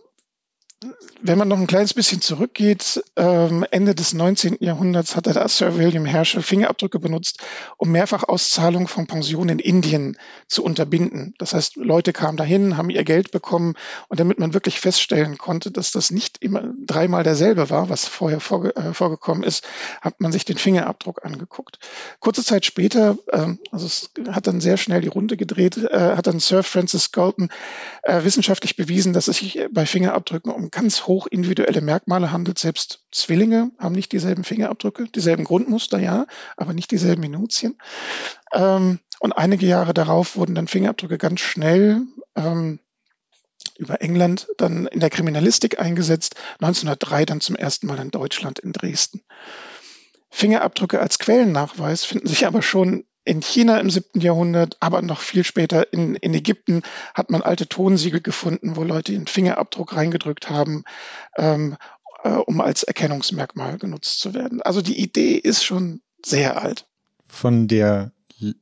[1.21, 4.57] wenn man noch ein kleines bisschen zurückgeht, ähm, Ende des 19.
[4.59, 7.39] Jahrhunderts hat der Sir William Herschel Fingerabdrücke benutzt,
[7.77, 10.17] um Mehrfachauszahlungen von Pensionen in Indien
[10.47, 11.33] zu unterbinden.
[11.37, 13.75] Das heißt, Leute kamen dahin, haben ihr Geld bekommen
[14.09, 18.41] und damit man wirklich feststellen konnte, dass das nicht immer dreimal derselbe war, was vorher
[18.41, 19.65] vorge äh, vorgekommen ist,
[20.01, 21.79] hat man sich den Fingerabdruck angeguckt.
[22.19, 26.27] Kurze Zeit später, äh, also es hat dann sehr schnell die Runde gedreht, äh, hat
[26.27, 27.49] dann Sir Francis Galton
[28.03, 32.59] äh, wissenschaftlich bewiesen, dass es sich bei Fingerabdrücken um ganz hoch individuelle Merkmale handelt.
[32.59, 36.25] Selbst Zwillinge haben nicht dieselben Fingerabdrücke, dieselben Grundmuster, ja,
[36.57, 37.77] aber nicht dieselben Minutien.
[38.51, 42.01] Ähm, und einige Jahre darauf wurden dann Fingerabdrücke ganz schnell
[42.35, 42.79] ähm,
[43.77, 46.35] über England dann in der Kriminalistik eingesetzt.
[46.59, 49.21] 1903 dann zum ersten Mal in Deutschland in Dresden.
[50.29, 55.43] Fingerabdrücke als Quellennachweis finden sich aber schon in China im siebten Jahrhundert, aber noch viel
[55.43, 56.81] später in, in Ägypten
[57.13, 60.83] hat man alte Tonsiegel gefunden, wo Leute ihren Fingerabdruck reingedrückt haben,
[61.37, 61.77] ähm,
[62.23, 64.61] äh, um als Erkennungsmerkmal genutzt zu werden.
[64.61, 66.85] Also die Idee ist schon sehr alt.
[67.27, 68.11] Von der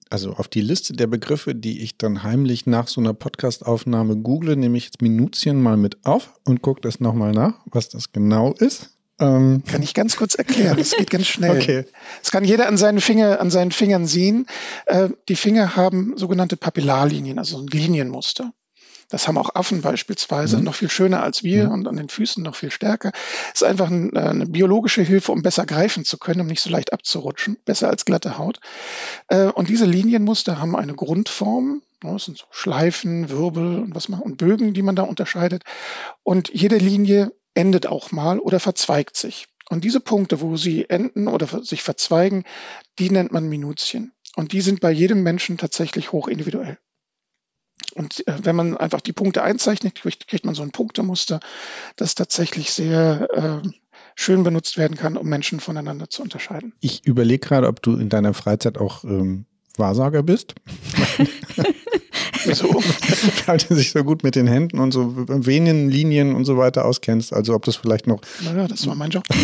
[0.10, 4.56] also auf die Liste der Begriffe, die ich dann heimlich nach so einer Podcast-Aufnahme google,
[4.56, 8.54] nehme ich jetzt Minutien mal mit auf und gucke das nochmal nach, was das genau
[8.54, 8.97] ist.
[9.21, 9.63] Ähm.
[9.67, 11.51] Kann ich ganz kurz erklären, das geht ganz schnell.
[11.62, 11.86] Okay.
[12.21, 14.47] Das kann jeder an seinen, Finger, an seinen Fingern sehen.
[14.86, 18.51] Äh, die Finger haben sogenannte Papillarlinien, also ein Linienmuster.
[19.12, 20.63] Das haben auch Affen beispielsweise, mhm.
[20.63, 21.71] noch viel schöner als wir mhm.
[21.71, 23.12] und an den Füßen noch viel stärker.
[23.53, 26.62] Es ist einfach ein, äh, eine biologische Hilfe, um besser greifen zu können, um nicht
[26.62, 28.60] so leicht abzurutschen, besser als glatte Haut.
[29.27, 34.10] Äh, und diese Linienmuster haben eine Grundform, ne, das sind so Schleifen, Wirbel und was
[34.10, 35.63] man und Bögen, die man da unterscheidet.
[36.23, 39.48] Und jede Linie endet auch mal oder verzweigt sich.
[39.70, 42.44] Und diese Punkte, wo sie enden oder sich verzweigen,
[43.00, 44.12] die nennt man Minutien.
[44.36, 46.78] Und die sind bei jedem Menschen tatsächlich hoch individuell.
[47.96, 51.40] Und äh, wenn man einfach die Punkte einzeichnet, kriegt, kriegt, man so ein Punktemuster,
[51.96, 53.70] das tatsächlich sehr äh,
[54.16, 56.74] schön benutzt werden kann, um Menschen voneinander zu unterscheiden.
[56.80, 59.46] Ich überlege gerade, ob du in deiner Freizeit auch ähm,
[59.78, 60.56] Wahrsager bist.
[62.45, 62.67] Wieso?
[63.45, 66.86] Weil du dich so gut mit den Händen und so wenigen Linien und so weiter
[66.86, 67.34] auskennst.
[67.34, 68.21] Also ob das vielleicht noch.
[68.41, 69.23] Naja, das war mein Job.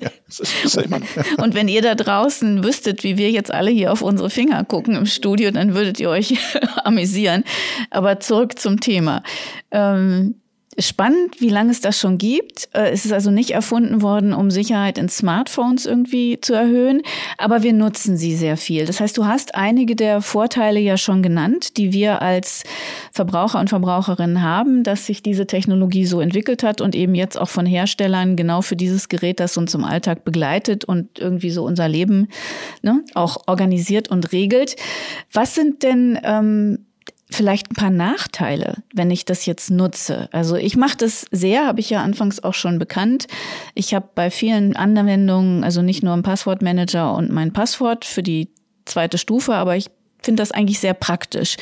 [0.00, 1.06] ja, das ist, das ist immer noch.
[1.38, 4.94] Und wenn ihr da draußen wüsstet, wie wir jetzt alle hier auf unsere Finger gucken
[4.94, 6.36] im Studio, dann würdet ihr euch
[6.84, 7.44] amüsieren.
[7.90, 9.22] Aber zurück zum Thema.
[9.70, 10.41] Ähm,
[10.78, 12.70] Spannend, wie lange es das schon gibt.
[12.72, 17.02] Äh, es ist also nicht erfunden worden, um Sicherheit in Smartphones irgendwie zu erhöhen,
[17.36, 18.86] aber wir nutzen sie sehr viel.
[18.86, 22.64] Das heißt, du hast einige der Vorteile ja schon genannt, die wir als
[23.12, 27.50] Verbraucher und Verbraucherinnen haben, dass sich diese Technologie so entwickelt hat und eben jetzt auch
[27.50, 31.88] von Herstellern genau für dieses Gerät, das uns im Alltag begleitet und irgendwie so unser
[31.88, 32.28] Leben
[32.80, 34.76] ne, auch organisiert und regelt.
[35.32, 36.86] Was sind denn ähm,
[37.32, 40.28] vielleicht ein paar Nachteile, wenn ich das jetzt nutze.
[40.32, 43.26] Also ich mache das sehr, habe ich ja anfangs auch schon bekannt.
[43.74, 48.48] Ich habe bei vielen Anwendungen, also nicht nur im Passwortmanager und mein Passwort für die
[48.84, 49.86] zweite Stufe, aber ich
[50.22, 51.56] finde das eigentlich sehr praktisch.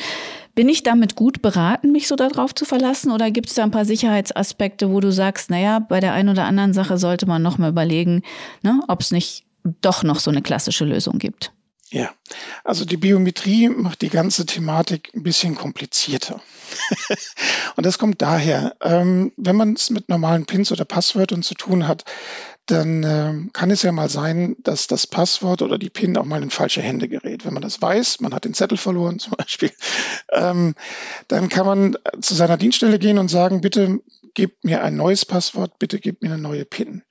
[0.53, 3.11] Bin ich damit gut beraten, mich so darauf zu verlassen?
[3.11, 6.43] Oder gibt es da ein paar Sicherheitsaspekte, wo du sagst, naja, bei der einen oder
[6.45, 8.21] anderen Sache sollte man nochmal überlegen,
[8.61, 9.45] ne, ob es nicht
[9.81, 11.53] doch noch so eine klassische Lösung gibt?
[11.93, 12.09] Ja,
[12.63, 16.41] also die Biometrie macht die ganze Thematik ein bisschen komplizierter.
[17.75, 21.89] und das kommt daher, ähm, wenn man es mit normalen Pins oder Passwörtern zu tun
[21.89, 22.05] hat,
[22.65, 26.41] dann ähm, kann es ja mal sein, dass das Passwort oder die PIN auch mal
[26.41, 27.43] in falsche Hände gerät.
[27.43, 29.71] Wenn man das weiß, man hat den Zettel verloren zum Beispiel,
[30.31, 30.75] ähm,
[31.27, 33.99] dann kann man zu seiner Dienststelle gehen und sagen, bitte
[34.33, 37.03] gebt mir ein neues Passwort, bitte gebt mir eine neue PIN.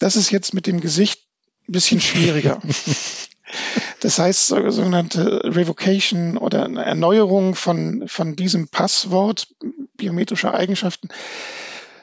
[0.00, 1.20] Das ist jetzt mit dem Gesicht
[1.68, 2.60] ein bisschen schwieriger.
[4.00, 9.48] Das heißt, sogenannte Revocation oder eine Erneuerung von, von diesem Passwort
[9.96, 11.08] biometrischer Eigenschaften.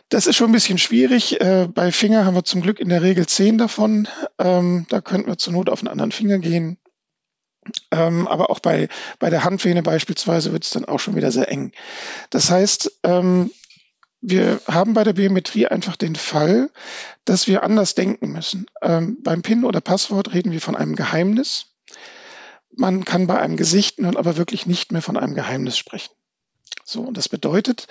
[0.10, 1.42] Das ist schon ein bisschen schwierig.
[1.42, 4.08] Äh, bei Finger haben wir zum Glück in der Regel zehn davon.
[4.38, 6.78] Ähm, da könnten wir zur Not auf einen anderen Finger gehen.
[7.92, 11.50] Ähm, aber auch bei, bei der Handvene beispielsweise wird es dann auch schon wieder sehr
[11.50, 11.72] eng.
[12.30, 13.50] Das heißt, ähm,
[14.28, 16.72] wir haben bei der Biometrie einfach den Fall,
[17.26, 18.66] dass wir anders denken müssen.
[18.82, 21.68] Ähm, beim PIN oder Passwort reden wir von einem Geheimnis.
[22.76, 26.12] Man kann bei einem Gesicht nun aber wirklich nicht mehr von einem Geheimnis sprechen.
[26.84, 27.88] So, und das bedeutet,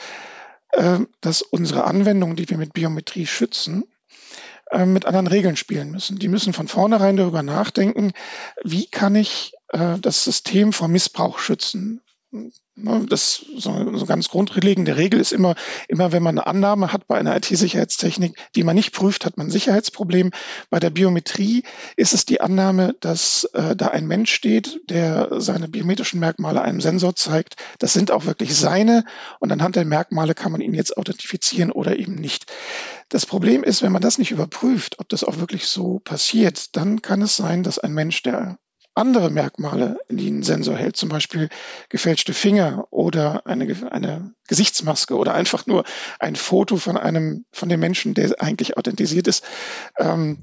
[0.73, 3.85] äh, dass unsere Anwendungen, die wir mit Biometrie schützen,
[4.73, 6.19] äh, mit anderen Regeln spielen müssen.
[6.19, 8.13] Die müssen von vornherein darüber nachdenken,
[8.65, 12.01] wie kann ich äh, das System vor Missbrauch schützen?
[12.77, 15.55] Ne, das so eine ganz grundlegende Regel ist immer,
[15.87, 19.47] immer wenn man eine Annahme hat bei einer IT-Sicherheitstechnik, die man nicht prüft, hat man
[19.47, 20.33] ein Sicherheitsproblem.
[20.71, 21.63] Bei der Biometrie
[21.97, 26.81] ist es die Annahme, dass äh, da ein Mensch steht, der seine biometrischen Merkmale einem
[26.81, 27.55] Sensor zeigt.
[27.79, 29.05] Das sind auch wirklich seine
[29.39, 32.53] und anhand der Merkmale kann man ihn jetzt authentifizieren oder eben nicht.
[33.09, 37.03] Das Problem ist, wenn man das nicht überprüft, ob das auch wirklich so passiert, dann
[37.03, 38.59] kann es sein, dass ein Mensch, der
[38.95, 41.49] andere Merkmale, die ein Sensor hält, zum Beispiel
[41.89, 45.85] gefälschte Finger oder eine, eine Gesichtsmaske oder einfach nur
[46.21, 49.45] ein Foto von einem, von dem Menschen, der eigentlich authentisiert ist,
[49.99, 50.39] ähm,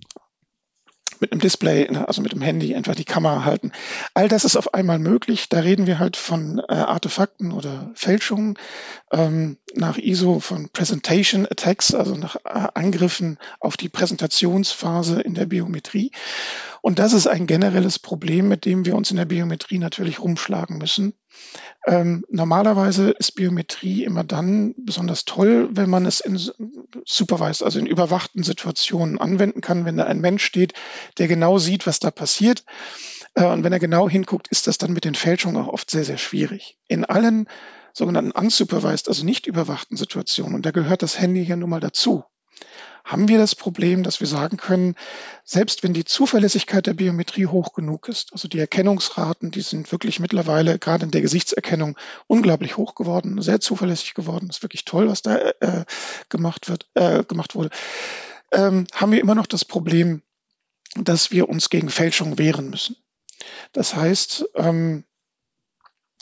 [1.22, 3.72] mit einem Display, also mit dem Handy einfach die Kamera halten.
[4.14, 5.50] All das ist auf einmal möglich.
[5.50, 8.58] Da reden wir halt von äh, Artefakten oder Fälschungen
[9.12, 15.46] ähm, nach ISO von Presentation Attacks, also nach äh, Angriffen auf die Präsentationsphase in der
[15.46, 16.12] Biometrie.
[16.82, 20.80] Und das ist ein generelles Problem, mit dem wir uns in der Biometrie natürlich rumschlagen
[20.80, 21.14] müssen.
[21.88, 26.40] Ähm, normalerweise ist Biometrie immer dann besonders toll, wenn man es in
[27.06, 30.74] supervised, also in überwachten Situationen anwenden kann, wenn da ein Mensch steht,
[31.18, 32.64] der genau sieht, was da passiert.
[33.34, 36.04] Äh, und wenn er genau hinguckt, ist das dann mit den Fälschungen auch oft sehr,
[36.04, 36.78] sehr schwierig.
[36.88, 37.48] In allen
[37.94, 42.24] sogenannten unsupervised, also nicht überwachten Situationen, und da gehört das Handy ja nun mal dazu,
[43.04, 44.96] haben wir das Problem, dass wir sagen können,
[45.44, 50.20] selbst wenn die Zuverlässigkeit der Biometrie hoch genug ist, also die Erkennungsraten, die sind wirklich
[50.20, 55.22] mittlerweile gerade in der Gesichtserkennung unglaublich hoch geworden, sehr zuverlässig geworden, ist wirklich toll, was
[55.22, 55.86] da äh,
[56.30, 57.70] gemacht wird, äh, gemacht wurde,
[58.52, 60.22] ähm, haben wir immer noch das Problem,
[60.96, 62.98] dass wir uns gegen Fälschung wehren müssen.
[63.72, 65.06] Das heißt, ähm,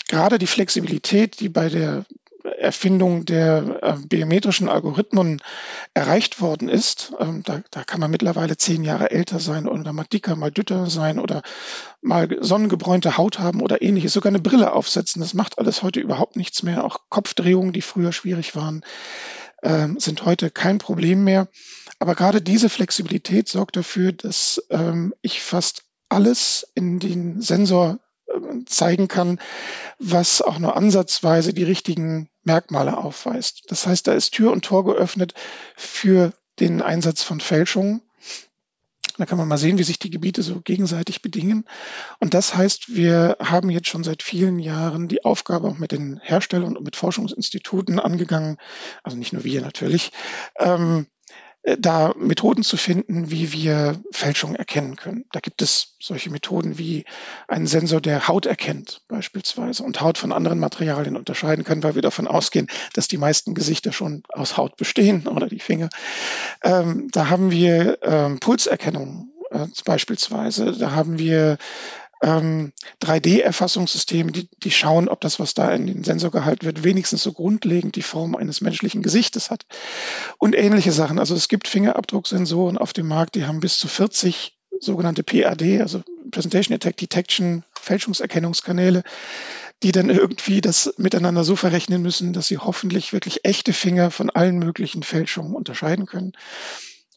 [0.07, 2.05] gerade die Flexibilität, die bei der
[2.59, 5.41] Erfindung der äh, biometrischen Algorithmen
[5.93, 10.05] erreicht worden ist, ähm, da, da, kann man mittlerweile zehn Jahre älter sein oder mal
[10.11, 11.41] dicker, mal dünner sein oder
[12.01, 15.21] mal sonnengebräunte Haut haben oder ähnliches, sogar eine Brille aufsetzen.
[15.21, 16.83] Das macht alles heute überhaupt nichts mehr.
[16.83, 18.83] Auch Kopfdrehungen, die früher schwierig waren,
[19.61, 21.47] äh, sind heute kein Problem mehr.
[21.99, 27.99] Aber gerade diese Flexibilität sorgt dafür, dass ähm, ich fast alles in den Sensor
[28.65, 29.39] zeigen kann,
[29.97, 33.63] was auch nur ansatzweise die richtigen Merkmale aufweist.
[33.67, 35.33] Das heißt, da ist Tür und Tor geöffnet
[35.75, 38.01] für den Einsatz von Fälschungen.
[39.17, 41.65] Da kann man mal sehen, wie sich die Gebiete so gegenseitig bedingen.
[42.21, 46.21] Und das heißt, wir haben jetzt schon seit vielen Jahren die Aufgabe auch mit den
[46.23, 48.57] Herstellern und mit Forschungsinstituten angegangen,
[49.03, 50.13] also nicht nur wir natürlich,
[50.57, 51.18] ähm, äh,
[51.77, 55.25] da Methoden zu finden, wie wir Fälschungen erkennen können.
[55.31, 57.05] Da gibt es solche Methoden wie
[57.47, 62.01] einen Sensor, der Haut erkennt beispielsweise und Haut von anderen Materialien unterscheiden kann, weil wir
[62.01, 65.89] davon ausgehen, dass die meisten Gesichter schon aus Haut bestehen oder die Finger.
[66.63, 70.71] Ähm, da haben wir ähm, Pulserkennung äh, beispielsweise.
[70.77, 71.57] Da haben wir
[72.21, 77.23] ähm, 3D-Erfassungssysteme, die, die schauen, ob das, was da in den Sensor gehalten wird, wenigstens
[77.23, 79.65] so grundlegend die Form eines menschlichen Gesichtes hat.
[80.37, 81.19] Und ähnliche Sachen.
[81.19, 86.01] Also es gibt Fingerabdrucksensoren auf dem Markt, die haben bis zu 40 sogenannte PAD, also
[86.31, 89.03] Presentation Attack Detection, Fälschungserkennungskanäle,
[89.83, 94.29] die dann irgendwie das miteinander so verrechnen müssen, dass sie hoffentlich wirklich echte Finger von
[94.29, 96.33] allen möglichen Fälschungen unterscheiden können.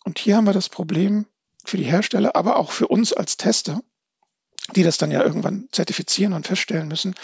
[0.05, 1.27] Und hier haben wir das Problem
[1.65, 3.83] für die Hersteller, aber auch für uns als Tester,
[4.75, 7.15] die das dann ja irgendwann zertifizieren und feststellen müssen,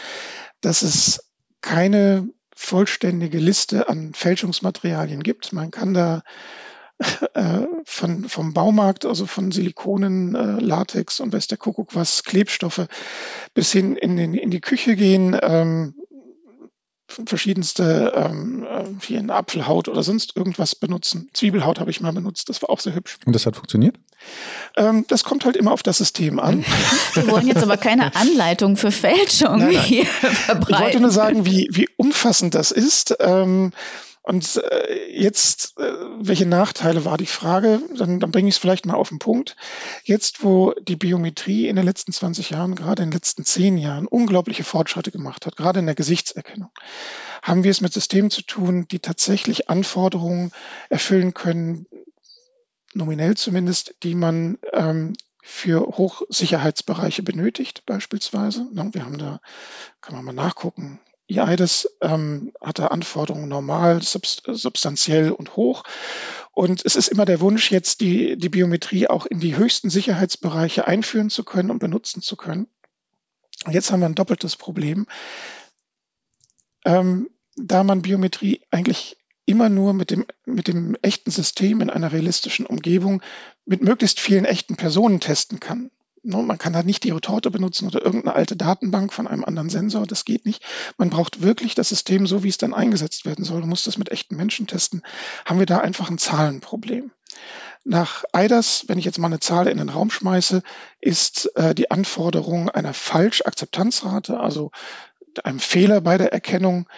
[0.60, 5.52] dass es keine vollständige Liste an Fälschungsmaterialien gibt.
[5.52, 6.22] Man kann da
[7.34, 12.86] äh, von, vom Baumarkt, also von Silikonen, äh, Latex und weiß der Kuckuck was, Klebstoffe,
[13.54, 15.94] bis hin in, den, in die Küche gehen, ähm,
[17.06, 18.66] verschiedenste ähm,
[19.00, 21.30] wie äh, eine Apfelhaut oder sonst irgendwas benutzen.
[21.32, 23.18] Zwiebelhaut habe ich mal benutzt, das war auch sehr hübsch.
[23.24, 23.96] Und das hat funktioniert?
[24.76, 26.64] Ähm, das kommt halt immer auf das System an.
[27.14, 29.82] Wir wollen jetzt aber keine Anleitung für Fälschung nein, nein.
[29.82, 30.74] hier verbreiten.
[30.74, 33.16] Ich wollte nur sagen, wie, wie umfassend das ist.
[33.20, 33.72] Ähm,
[34.28, 37.80] und äh, jetzt, äh, welche Nachteile war die Frage?
[37.96, 39.56] Dann, dann bringe ich es vielleicht mal auf den Punkt.
[40.04, 44.06] Jetzt, wo die Biometrie in den letzten 20 Jahren, gerade in den letzten 10 Jahren,
[44.06, 46.68] unglaubliche Fortschritte gemacht hat, gerade in der Gesichtserkennung,
[47.42, 50.52] haben wir es mit Systemen zu tun, die tatsächlich Anforderungen
[50.90, 51.86] erfüllen können,
[52.94, 58.66] nominell zumindest, die man ähm, für Hochsicherheitsbereiche benötigt, beispielsweise.
[58.72, 59.40] Wir haben da,
[60.00, 65.84] kann man mal nachgucken, EIDES ähm, hatte Anforderungen normal, substanziell und hoch.
[66.52, 70.86] Und es ist immer der Wunsch, jetzt die, die Biometrie auch in die höchsten Sicherheitsbereiche
[70.86, 72.66] einführen zu können und benutzen zu können.
[73.64, 75.06] Und jetzt haben wir ein doppeltes Problem.
[76.84, 79.17] Ähm, da man Biometrie eigentlich
[79.48, 83.22] immer nur mit dem, mit dem echten System in einer realistischen Umgebung
[83.64, 85.90] mit möglichst vielen echten Personen testen kann.
[86.22, 89.70] Ne, man kann da nicht die Retorte benutzen oder irgendeine alte Datenbank von einem anderen
[89.70, 90.06] Sensor.
[90.06, 90.62] Das geht nicht.
[90.98, 93.60] Man braucht wirklich das System so, wie es dann eingesetzt werden soll.
[93.60, 95.02] Man muss das mit echten Menschen testen.
[95.46, 97.10] Haben wir da einfach ein Zahlenproblem.
[97.84, 100.62] Nach EIDAS, wenn ich jetzt mal eine Zahl in den Raum schmeiße,
[101.00, 104.72] ist äh, die Anforderung einer Falschakzeptanzrate, also
[105.44, 106.88] einem Fehler bei der Erkennung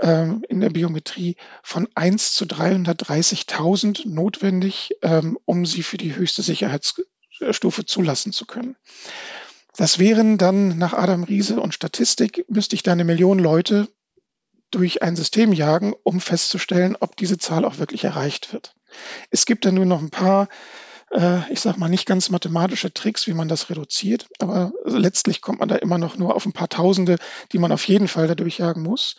[0.00, 6.42] ähm, in der Biometrie von 1 zu 330.000 notwendig, ähm, um sie für die höchste
[6.42, 7.02] Sicherheits
[7.50, 8.76] Stufe zulassen zu können.
[9.76, 13.88] Das wären dann nach Adam Riese und Statistik, müsste ich da eine Million Leute
[14.70, 18.74] durch ein System jagen, um festzustellen, ob diese Zahl auch wirklich erreicht wird.
[19.30, 20.48] Es gibt dann nur noch ein paar,
[21.10, 25.60] äh, ich sage mal, nicht ganz mathematische Tricks, wie man das reduziert, aber letztlich kommt
[25.60, 27.16] man da immer noch nur auf ein paar Tausende,
[27.52, 29.16] die man auf jeden Fall dadurch jagen muss,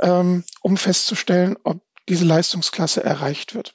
[0.00, 3.74] ähm, um festzustellen, ob diese Leistungsklasse erreicht wird.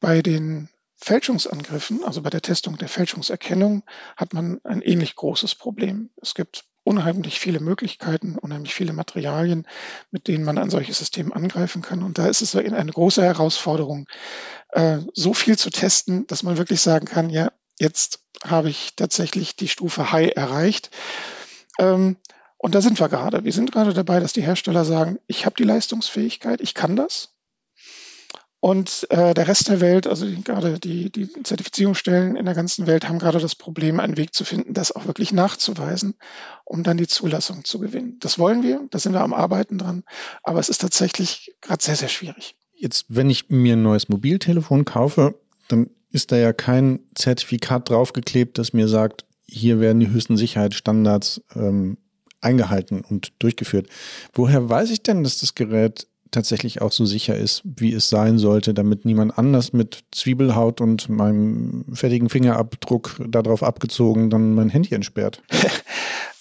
[0.00, 3.84] Bei den Fälschungsangriffen, also bei der Testung der Fälschungserkennung,
[4.16, 6.10] hat man ein ähnlich großes Problem.
[6.20, 9.66] Es gibt unheimlich viele Möglichkeiten, unheimlich viele Materialien,
[10.10, 12.02] mit denen man ein solches System angreifen kann.
[12.02, 14.06] Und da ist es eine große Herausforderung,
[14.72, 19.56] äh, so viel zu testen, dass man wirklich sagen kann, ja, jetzt habe ich tatsächlich
[19.56, 20.90] die Stufe High erreicht.
[21.78, 22.16] Ähm,
[22.58, 23.44] und da sind wir gerade.
[23.44, 27.33] Wir sind gerade dabei, dass die Hersteller sagen, ich habe die Leistungsfähigkeit, ich kann das.
[28.64, 33.06] Und äh, der Rest der Welt, also gerade die, die Zertifizierungsstellen in der ganzen Welt,
[33.06, 36.14] haben gerade das Problem, einen Weg zu finden, das auch wirklich nachzuweisen,
[36.64, 38.16] um dann die Zulassung zu gewinnen.
[38.20, 40.02] Das wollen wir, da sind wir am Arbeiten dran,
[40.42, 42.56] aber es ist tatsächlich gerade sehr, sehr schwierig.
[42.72, 48.56] Jetzt, wenn ich mir ein neues Mobiltelefon kaufe, dann ist da ja kein Zertifikat draufgeklebt,
[48.56, 51.98] das mir sagt, hier werden die höchsten Sicherheitsstandards ähm,
[52.40, 53.88] eingehalten und durchgeführt.
[54.32, 58.38] Woher weiß ich denn, dass das Gerät tatsächlich auch so sicher ist, wie es sein
[58.38, 64.94] sollte, damit niemand anders mit Zwiebelhaut und meinem fertigen Fingerabdruck darauf abgezogen dann mein Handy
[64.94, 65.42] entsperrt?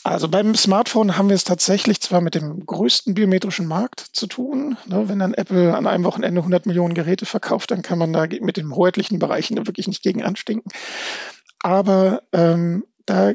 [0.05, 4.75] Also beim Smartphone haben wir es tatsächlich zwar mit dem größten biometrischen Markt zu tun.
[4.85, 8.27] Ne, wenn dann Apple an einem Wochenende 100 Millionen Geräte verkauft, dann kann man da
[8.41, 10.69] mit den hoheitlichen Bereichen wirklich nicht gegen anstinken.
[11.61, 13.31] Aber ähm, da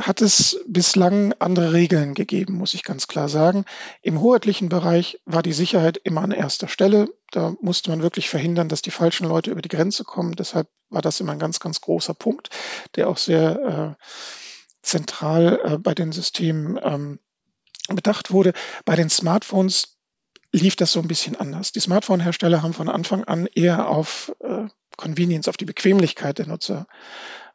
[0.00, 3.64] hat es bislang andere Regeln gegeben, muss ich ganz klar sagen.
[4.02, 7.08] Im hoheitlichen Bereich war die Sicherheit immer an erster Stelle.
[7.30, 10.36] Da musste man wirklich verhindern, dass die falschen Leute über die Grenze kommen.
[10.36, 12.50] Deshalb war das immer ein ganz, ganz großer Punkt,
[12.94, 14.04] der auch sehr äh,
[14.82, 17.18] zentral äh, bei den Systemen ähm,
[17.88, 18.52] bedacht wurde.
[18.84, 19.96] Bei den Smartphones
[20.52, 21.72] lief das so ein bisschen anders.
[21.72, 24.66] Die Smartphone-Hersteller haben von Anfang an eher auf äh,
[24.96, 26.86] Convenience, auf die Bequemlichkeit der Nutzer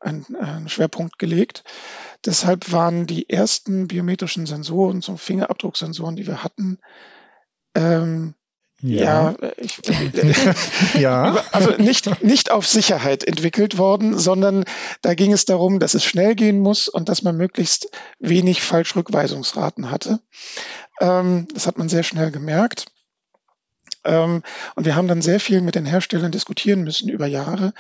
[0.01, 1.63] einen, einen Schwerpunkt gelegt.
[2.25, 6.79] Deshalb waren die ersten biometrischen Sensoren, so Fingerabdrucksensoren, die wir hatten,
[7.75, 8.35] ähm,
[8.83, 9.79] ja, ja, ich,
[10.99, 11.43] ja.
[11.51, 14.65] also nicht, nicht auf Sicherheit entwickelt worden, sondern
[15.03, 19.91] da ging es darum, dass es schnell gehen muss und dass man möglichst wenig Falschrückweisungsraten
[19.91, 20.19] hatte.
[20.99, 22.87] Ähm, das hat man sehr schnell gemerkt.
[24.03, 24.43] Ähm,
[24.75, 27.73] und wir haben dann sehr viel mit den Herstellern diskutieren müssen über Jahre,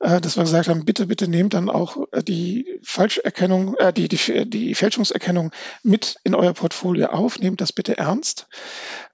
[0.00, 4.08] äh, dass wir gesagt haben, bitte, bitte nehmt dann auch äh, die Falscherkennung, äh, die,
[4.08, 5.50] die, die Fälschungserkennung
[5.82, 8.48] mit in euer Portfolio auf, nehmt das bitte ernst.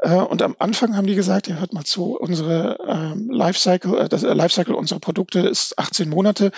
[0.01, 4.75] Und am Anfang haben die gesagt, ja, hört mal zu, unsere ähm, Lifecycle, das Lifecycle
[4.75, 6.53] unserer Produkte ist 18 Monate.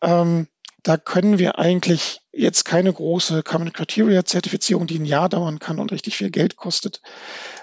[0.00, 0.46] Ähm,
[0.82, 5.80] da können wir eigentlich jetzt keine große Common Criteria Zertifizierung, die ein Jahr dauern kann
[5.80, 7.02] und richtig viel Geld kostet,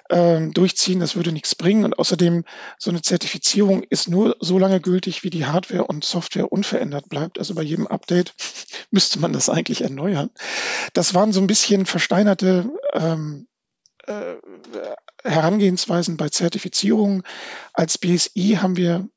[0.10, 1.00] ähm, durchziehen.
[1.00, 1.86] Das würde nichts bringen.
[1.86, 2.44] Und außerdem,
[2.78, 7.40] so eine Zertifizierung ist nur so lange gültig, wie die Hardware und Software unverändert bleibt.
[7.40, 8.34] Also bei jedem Update
[8.92, 10.30] müsste man das eigentlich erneuern.
[10.94, 13.48] Das waren so ein bisschen versteinerte ähm,
[14.08, 14.36] äh,
[15.24, 17.24] Herangehensweisen bei Zertifizierungen.
[17.74, 19.08] Als BSI haben wir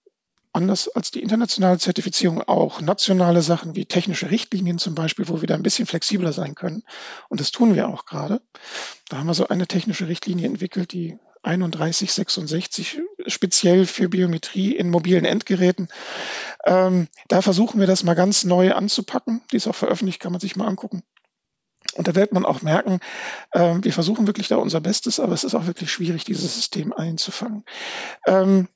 [0.58, 5.46] anders als die internationale Zertifizierung auch nationale Sachen wie technische Richtlinien zum Beispiel, wo wir
[5.46, 6.82] da ein bisschen flexibler sein können.
[7.28, 8.42] Und das tun wir auch gerade.
[9.08, 15.24] Da haben wir so eine technische Richtlinie entwickelt, die 3166 speziell für Biometrie in mobilen
[15.24, 15.88] Endgeräten.
[16.66, 19.40] Ähm, da versuchen wir das mal ganz neu anzupacken.
[19.52, 21.04] Die ist auch veröffentlicht, kann man sich mal angucken.
[21.94, 23.00] Und da wird man auch merken,
[23.52, 26.92] äh, wir versuchen wirklich da unser Bestes, aber es ist auch wirklich schwierig, dieses System
[26.92, 27.64] einzufangen.
[28.26, 28.68] Ähm,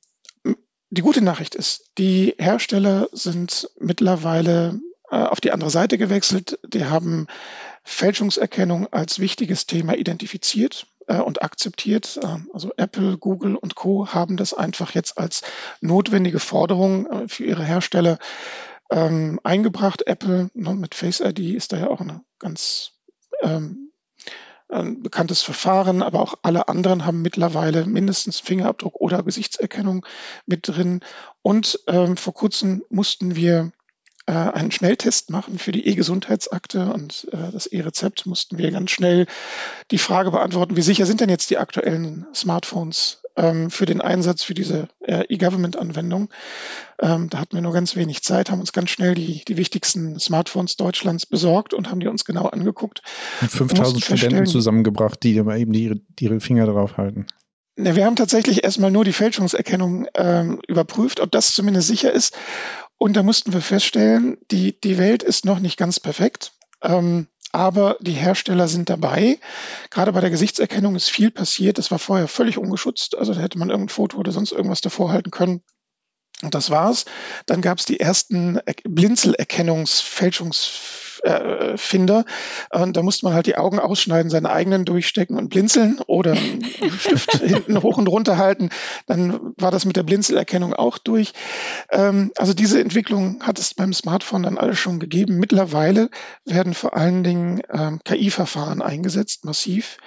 [0.92, 4.78] die gute Nachricht ist, die Hersteller sind mittlerweile
[5.11, 6.59] äh, auf die andere Seite gewechselt.
[6.66, 7.28] Die haben
[7.83, 12.20] Fälschungserkennung als wichtiges Thema identifiziert äh, und akzeptiert.
[12.22, 15.40] Äh, also Apple, Google und Co haben das einfach jetzt als
[15.81, 18.18] notwendige Forderung äh, für ihre Hersteller
[18.90, 20.07] ähm, eingebracht.
[20.07, 22.92] Apple ne, mit Face ID ist da ja auch eine ganz
[23.40, 23.91] ähm,
[24.72, 30.06] ein bekanntes Verfahren, aber auch alle anderen haben mittlerweile mindestens Fingerabdruck oder Gesichtserkennung
[30.46, 31.00] mit drin.
[31.42, 33.72] Und ähm, vor kurzem mussten wir
[34.26, 39.26] äh, einen Schnelltest machen für die E-Gesundheitsakte und äh, das E-Rezept mussten wir ganz schnell
[39.90, 44.42] die Frage beantworten, wie sicher sind denn jetzt die aktuellen Smartphones ähm, für den Einsatz
[44.42, 46.28] für diese äh, E-Government-Anwendung.
[47.00, 50.18] Ähm, da hatten wir nur ganz wenig Zeit, haben uns ganz schnell die, die wichtigsten
[50.18, 53.02] Smartphones Deutschlands besorgt und haben die uns genau angeguckt.
[53.40, 57.26] 5000 Studenten zusammengebracht, die eben die, die ihre Finger drauf halten.
[57.74, 62.36] Wir haben tatsächlich erstmal nur die Fälschungserkennung ähm, überprüft, ob das zumindest sicher ist.
[62.98, 66.52] Und da mussten wir feststellen, die, die Welt ist noch nicht ganz perfekt.
[66.82, 69.38] Ähm, aber die Hersteller sind dabei.
[69.90, 71.76] Gerade bei der Gesichtserkennung ist viel passiert.
[71.78, 73.16] Das war vorher völlig ungeschützt.
[73.16, 75.62] Also da hätte man irgendein Foto oder sonst irgendwas davor halten können.
[76.42, 77.04] Und das war's.
[77.46, 80.66] Dann gab es die ersten Blinzelerkennungsfälschungs
[81.22, 82.24] äh, Finder.
[82.70, 86.64] Und da musste man halt die Augen ausschneiden, seine eigenen durchstecken und blinzeln oder einen
[86.98, 88.70] Stift hinten hoch und runter halten.
[89.06, 91.32] Dann war das mit der Blinzelerkennung auch durch.
[91.90, 95.38] Ähm, also diese Entwicklung hat es beim Smartphone dann alles schon gegeben.
[95.38, 96.11] Mittlerweile
[96.44, 99.98] werden vor allen Dingen ähm, KI-Verfahren eingesetzt, massiv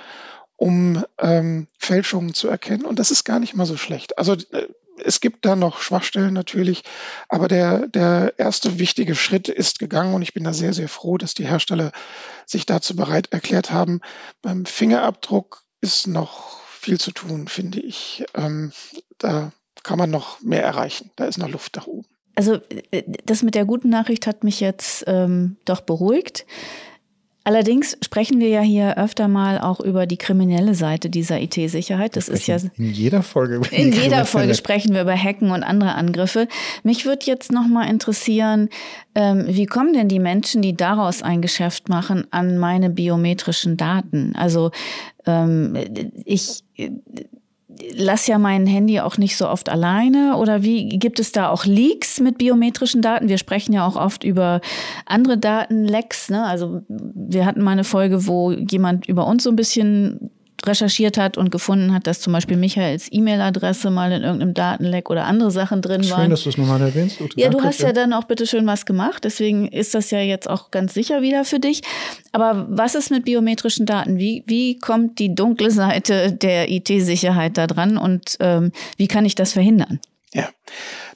[0.57, 2.86] um ähm, Fälschungen zu erkennen.
[2.86, 4.18] Und das ist gar nicht mal so schlecht.
[4.18, 4.68] Also äh,
[5.04, 6.84] es gibt da noch Schwachstellen natürlich,
[7.30, 11.18] aber der, der erste wichtige Schritt ist gegangen und ich bin da sehr, sehr froh,
[11.18, 11.91] dass die Hersteller
[12.46, 14.02] sich dazu bereit erklärt haben.
[14.41, 18.26] Beim Fingerabdruck ist noch viel zu tun, finde ich.
[18.34, 18.72] Ähm,
[19.18, 19.52] da
[19.84, 21.12] kann man noch mehr erreichen.
[21.16, 22.08] Da ist noch Luft nach oben.
[22.36, 22.60] Also
[22.91, 26.46] äh, das mit der guten Nachricht hat mich jetzt ähm, doch beruhigt.
[27.48, 32.16] Allerdings sprechen wir ja hier öfter mal auch über die kriminelle Seite dieser IT-Sicherheit.
[32.16, 33.62] Das ist ja in jeder Folge.
[33.70, 36.48] In jeder Folge sprechen wir über Hacken und andere Angriffe.
[36.82, 38.70] Mich würde jetzt noch mal interessieren,
[39.14, 44.34] ähm, wie kommen denn die Menschen, die daraus ein Geschäft machen, an meine biometrischen Daten?
[44.36, 44.72] Also
[45.28, 45.78] ähm,
[46.26, 46.64] ich
[47.95, 51.65] lass ja mein Handy auch nicht so oft alleine oder wie gibt es da auch
[51.65, 53.30] Leaks mit biometrischen Daten?
[53.30, 54.61] Wir sprechen ja auch oft über
[55.05, 56.45] andere Datenlecks, ne?
[56.45, 60.32] Also wir hatten mal eine Folge, wo jemand über uns so ein bisschen
[60.68, 65.26] recherchiert hat und gefunden hat, dass zum Beispiel Michaels E-Mail-Adresse mal in irgendeinem Datenleck oder
[65.26, 66.22] andere Sachen drin Schön, waren.
[66.22, 67.22] Schön, dass du es nochmal erwähnst.
[67.22, 70.20] Ute, ja, du hast ja dann auch bitte schön was gemacht, deswegen ist das ja
[70.20, 71.82] jetzt auch ganz sicher wieder für dich.
[72.32, 74.18] Aber was ist mit biometrischen Daten?
[74.18, 79.36] Wie, wie kommt die dunkle Seite der IT-Sicherheit da dran und ähm, wie kann ich
[79.36, 79.99] das verhindern?
[80.36, 80.49] Ja,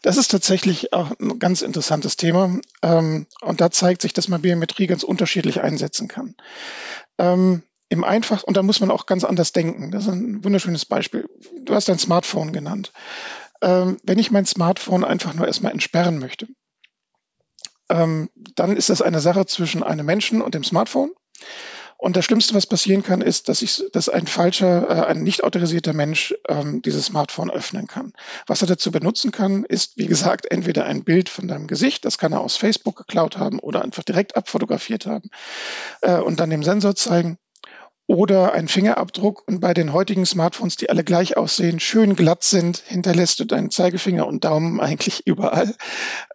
[0.01, 2.57] das ist tatsächlich auch ein ganz interessantes Thema.
[2.81, 6.35] Ähm, und da zeigt sich, dass man Biometrie ganz unterschiedlich einsetzen kann.
[7.17, 9.91] Ähm, im einfach und da muss man auch ganz anders denken.
[9.91, 11.27] Das ist ein wunderschönes Beispiel.
[11.63, 12.93] Du hast dein Smartphone genannt.
[13.61, 16.47] Ähm, wenn ich mein Smartphone einfach nur erstmal entsperren möchte,
[17.89, 21.11] ähm, dann ist das eine Sache zwischen einem Menschen und dem Smartphone.
[21.97, 25.43] Und das Schlimmste, was passieren kann, ist, dass, ich, dass ein falscher, äh, ein nicht
[25.43, 28.13] autorisierter Mensch ähm, dieses Smartphone öffnen kann.
[28.47, 32.17] Was er dazu benutzen kann, ist, wie gesagt, entweder ein Bild von deinem Gesicht, das
[32.17, 35.29] kann er aus Facebook geklaut haben oder einfach direkt abfotografiert haben
[36.01, 37.37] äh, und dann dem Sensor zeigen
[38.09, 42.79] oder ein Fingerabdruck und bei den heutigen Smartphones, die alle gleich aussehen, schön glatt sind,
[42.79, 45.75] hinterlässt du deinen Zeigefinger und Daumen eigentlich überall.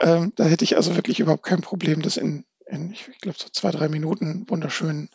[0.00, 3.48] Ähm, da hätte ich also wirklich überhaupt kein Problem, das in, in ich glaube, so
[3.50, 5.08] zwei, drei Minuten wunderschön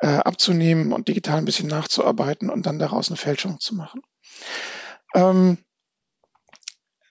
[0.00, 4.02] äh, abzunehmen und digital ein bisschen nachzuarbeiten und dann daraus eine Fälschung zu machen.
[5.14, 5.58] Ähm,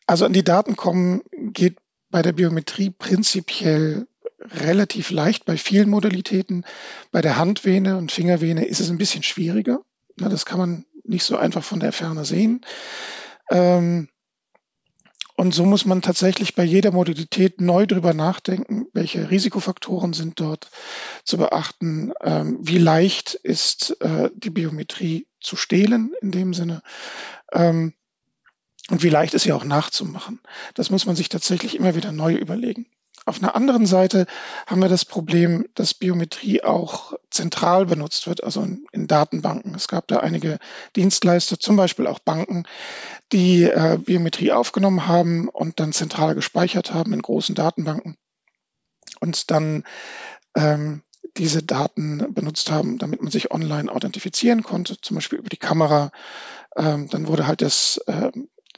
[0.08, 1.78] also an die Daten kommen geht
[2.10, 4.08] bei der Biometrie prinzipiell
[4.40, 6.66] relativ leicht bei vielen Modalitäten.
[7.12, 9.82] Bei der Handvene und Fingervene ist es ein bisschen schwieriger.
[10.18, 12.62] Das kann man nicht so einfach von der Ferne sehen.
[13.50, 14.10] Ähm,
[15.40, 20.70] und so muss man tatsächlich bei jeder Modalität neu drüber nachdenken, welche Risikofaktoren sind dort
[21.24, 26.82] zu beachten, ähm, wie leicht ist äh, die Biometrie zu stehlen in dem Sinne
[27.54, 27.94] ähm,
[28.90, 30.42] und wie leicht ist sie auch nachzumachen.
[30.74, 32.88] Das muss man sich tatsächlich immer wieder neu überlegen.
[33.30, 34.26] Auf einer anderen Seite
[34.66, 39.76] haben wir das Problem, dass Biometrie auch zentral benutzt wird, also in, in Datenbanken.
[39.76, 40.58] Es gab da einige
[40.96, 42.64] Dienstleister, zum Beispiel auch Banken,
[43.32, 48.18] die äh, Biometrie aufgenommen haben und dann zentral gespeichert haben in großen Datenbanken
[49.20, 49.84] und dann
[50.56, 51.04] ähm,
[51.38, 56.10] diese Daten benutzt haben, damit man sich online authentifizieren konnte, zum Beispiel über die Kamera.
[56.76, 58.32] Ähm, dann wurde halt das äh,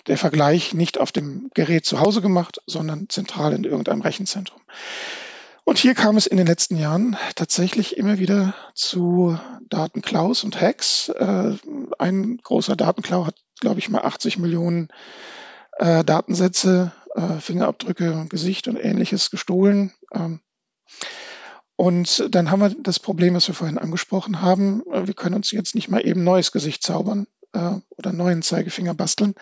[0.08, 4.62] der Vergleich nicht auf dem Gerät zu Hause gemacht, sondern zentral in irgendeinem Rechenzentrum.
[5.64, 9.38] Und hier kam es in den letzten Jahren tatsächlich immer wieder zu
[9.70, 11.10] Datenklaus und Hacks.
[11.10, 11.56] Äh,
[12.00, 14.90] ein großer Datenklau hat, glaube ich, mal 80 Millionen
[15.78, 19.94] äh, Datensätze, äh, Fingerabdrücke, Gesicht und ähnliches gestohlen.
[20.14, 20.42] Ähm,
[21.76, 24.84] und dann haben wir das Problem, was wir vorhin angesprochen haben.
[24.86, 29.36] Wir können uns jetzt nicht mal eben neues Gesicht zaubern äh, oder neuen Zeigefinger basteln.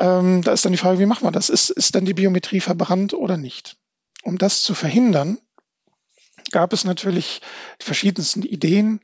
[0.00, 1.48] Ähm, da ist dann die Frage, wie machen wir das?
[1.48, 3.76] Ist, ist dann die Biometrie verbrannt oder nicht?
[4.24, 5.38] Um das zu verhindern,
[6.50, 7.42] gab es natürlich
[7.80, 9.00] die verschiedensten Ideen.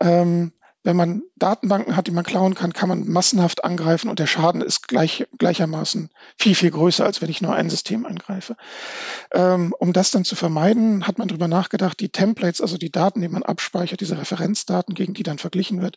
[0.00, 0.52] Ähm,
[0.86, 4.62] wenn man Datenbanken hat, die man klauen kann, kann man massenhaft angreifen und der Schaden
[4.62, 8.56] ist gleich, gleichermaßen viel, viel größer, als wenn ich nur ein System angreife.
[9.32, 13.20] Ähm, um das dann zu vermeiden, hat man darüber nachgedacht, die Templates, also die Daten,
[13.20, 15.96] die man abspeichert, diese Referenzdaten, gegen die dann verglichen wird,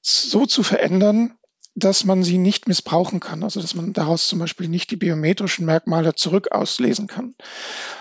[0.00, 1.32] so zu verändern,
[1.74, 5.66] dass man sie nicht missbrauchen kann, also dass man daraus zum Beispiel nicht die biometrischen
[5.66, 7.34] Merkmale zurück auslesen kann.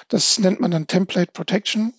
[0.09, 1.91] Das nennt man dann Template Protection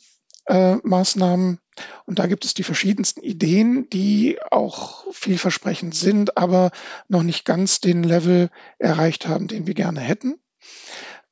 [0.50, 1.60] äh, Maßnahmen.
[2.06, 6.72] Und da gibt es die verschiedensten Ideen, die auch vielversprechend sind, aber
[7.08, 10.40] noch nicht ganz den Level erreicht haben, den wir gerne hätten.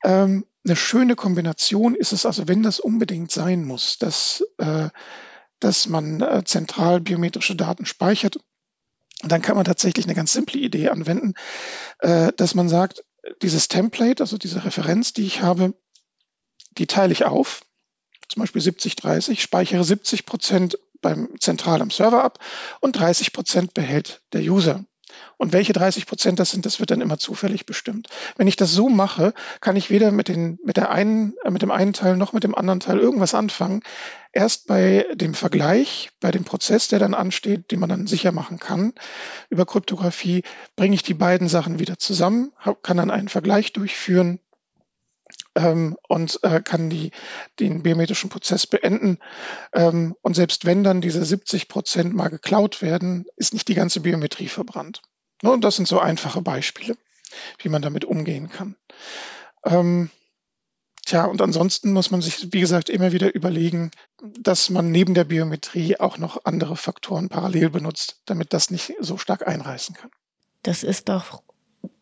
[0.05, 4.89] Ähm, eine schöne Kombination ist es also, wenn das unbedingt sein muss, dass, äh,
[5.59, 8.39] dass man äh, zentral biometrische Daten speichert,
[9.23, 11.35] dann kann man tatsächlich eine ganz simple Idee anwenden,
[11.99, 13.05] äh, dass man sagt,
[13.43, 15.75] dieses Template, also diese Referenz, die ich habe,
[16.79, 17.63] die teile ich auf
[18.29, 22.39] zum Beispiel 70-30, speichere 70 Prozent beim zentral am Server ab
[22.81, 24.85] und 30 Prozent behält der User.
[25.37, 28.09] Und welche 30 Prozent das sind, das wird dann immer zufällig bestimmt.
[28.37, 31.63] Wenn ich das so mache, kann ich weder mit, den, mit, der einen, äh, mit
[31.63, 33.83] dem einen Teil noch mit dem anderen Teil irgendwas anfangen.
[34.33, 38.59] Erst bei dem Vergleich, bei dem Prozess, der dann ansteht, den man dann sicher machen
[38.59, 38.93] kann,
[39.49, 40.43] über Kryptographie,
[40.77, 42.53] bringe ich die beiden Sachen wieder zusammen,
[42.83, 44.41] kann dann einen Vergleich durchführen
[45.59, 47.11] ähm, und äh, kann die,
[47.59, 49.19] den biometrischen Prozess beenden.
[49.73, 54.01] Ähm, und selbst wenn dann diese 70 Prozent mal geklaut werden, ist nicht die ganze
[54.01, 55.03] Biometrie verbrannt.
[55.43, 56.97] Ne, und das sind so einfache Beispiele,
[57.59, 58.77] wie man damit umgehen kann.
[59.65, 60.11] Ähm,
[61.05, 65.25] Tja, und ansonsten muss man sich, wie gesagt, immer wieder überlegen, dass man neben der
[65.25, 70.11] Biometrie auch noch andere Faktoren parallel benutzt, damit das nicht so stark einreißen kann.
[70.63, 71.41] Das ist doch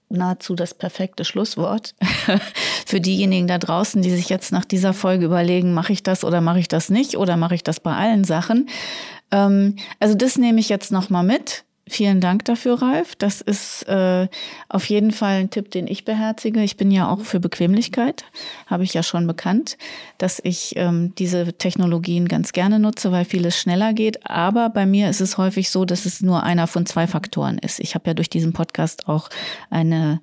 [0.09, 1.95] nahezu das perfekte Schlusswort
[2.87, 6.41] für diejenigen da draußen, die sich jetzt nach dieser Folge überlegen, mache ich das oder
[6.41, 8.69] mache ich das nicht oder mache ich das bei allen Sachen.
[9.31, 11.66] Ähm, also das nehme ich jetzt noch mal mit.
[11.89, 13.15] Vielen Dank dafür, Ralf.
[13.15, 14.27] Das ist äh,
[14.69, 16.61] auf jeden Fall ein Tipp, den ich beherzige.
[16.65, 18.25] Ich bin ja auch für Bequemlichkeit,
[18.67, 19.79] habe ich ja schon bekannt,
[20.19, 24.29] dass ich ähm, diese Technologien ganz gerne nutze, weil vieles schneller geht.
[24.29, 27.79] Aber bei mir ist es häufig so, dass es nur einer von zwei Faktoren ist.
[27.79, 29.29] Ich habe ja durch diesen Podcast auch
[29.71, 30.21] eine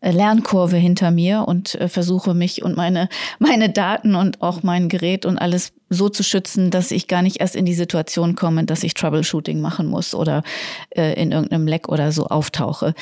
[0.00, 4.88] äh, Lernkurve hinter mir und äh, versuche mich und meine, meine Daten und auch mein
[4.88, 8.64] Gerät und alles so zu schützen, dass ich gar nicht erst in die Situation komme,
[8.64, 10.42] dass ich Troubleshooting machen muss oder
[10.90, 12.94] äh, in irgendeinem Leck oder so auftauche.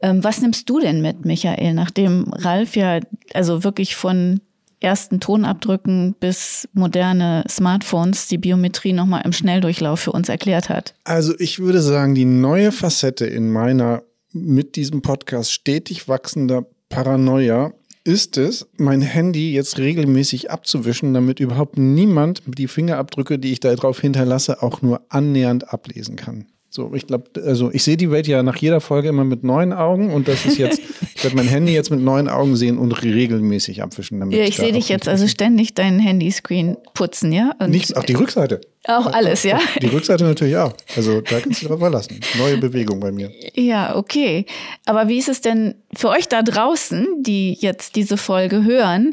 [0.00, 3.00] Ähm, was nimmst du denn mit, Michael, nachdem Ralf ja
[3.32, 4.40] also wirklich von
[4.82, 10.94] ersten Tonabdrücken bis moderne Smartphones die Biometrie nochmal im Schnelldurchlauf für uns erklärt hat?
[11.04, 17.72] Also ich würde sagen, die neue Facette in meiner mit diesem Podcast stetig wachsender Paranoia
[18.04, 23.74] ist es, mein Handy jetzt regelmäßig abzuwischen, damit überhaupt niemand die Fingerabdrücke, die ich da
[23.74, 26.46] drauf hinterlasse, auch nur annähernd ablesen kann.
[26.74, 29.74] So, ich glaube, also ich sehe die Welt ja nach jeder Folge immer mit neuen
[29.74, 30.80] Augen und das ist jetzt,
[31.14, 34.20] ich werde mein Handy jetzt mit neuen Augen sehen und regelmäßig abwischen.
[34.20, 37.54] Damit ja, ich sehe dich jetzt also ständig deinen Handyscreen putzen, ja?
[37.58, 38.62] Und nicht auf die Rückseite.
[38.86, 39.60] Auch alles, ja.
[39.82, 40.72] Die Rückseite natürlich auch.
[40.96, 42.18] Also da kannst du drauf verlassen.
[42.38, 43.30] Neue Bewegung bei mir.
[43.52, 44.46] Ja, okay.
[44.86, 49.12] Aber wie ist es denn für euch da draußen, die jetzt diese Folge hören?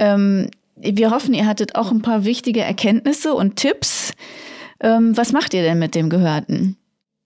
[0.00, 4.10] Ähm, wir hoffen, ihr hattet auch ein paar wichtige Erkenntnisse und Tipps.
[4.80, 6.76] Ähm, was macht ihr denn mit dem Gehörten?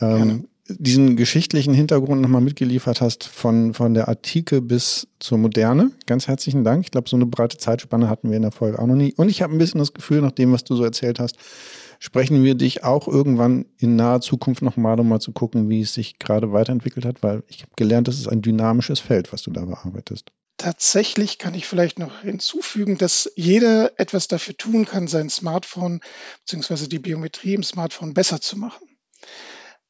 [0.00, 5.92] ähm, diesen geschichtlichen Hintergrund nochmal mitgeliefert hast, von, von der Antike bis zur Moderne.
[6.06, 6.84] Ganz herzlichen Dank.
[6.84, 9.14] Ich glaube, so eine breite Zeitspanne hatten wir in der Folge auch noch nie.
[9.16, 11.36] Und ich habe ein bisschen das Gefühl, nach dem, was du so erzählt hast,
[11.98, 15.94] sprechen wir dich auch irgendwann in naher Zukunft nochmal, um mal zu gucken, wie es
[15.94, 19.50] sich gerade weiterentwickelt hat, weil ich habe gelernt, das ist ein dynamisches Feld, was du
[19.50, 20.30] da bearbeitest.
[20.56, 26.00] Tatsächlich kann ich vielleicht noch hinzufügen, dass jeder etwas dafür tun kann, sein Smartphone
[26.46, 26.86] bzw.
[26.86, 28.86] die Biometrie im Smartphone besser zu machen.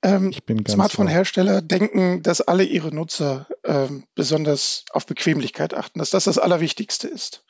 [0.03, 0.33] Ähm,
[0.69, 7.09] Smartphone-Hersteller denken, dass alle ihre Nutzer ähm, besonders auf Bequemlichkeit achten, dass das das Allerwichtigste
[7.09, 7.45] ist.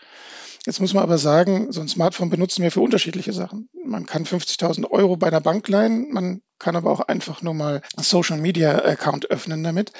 [0.66, 3.68] Jetzt muss man aber sagen, so ein Smartphone benutzen wir für unterschiedliche Sachen.
[3.84, 7.82] Man kann 50.000 Euro bei einer Bank leihen, man kann aber auch einfach nur mal
[7.96, 9.92] einen Social Media Account öffnen damit.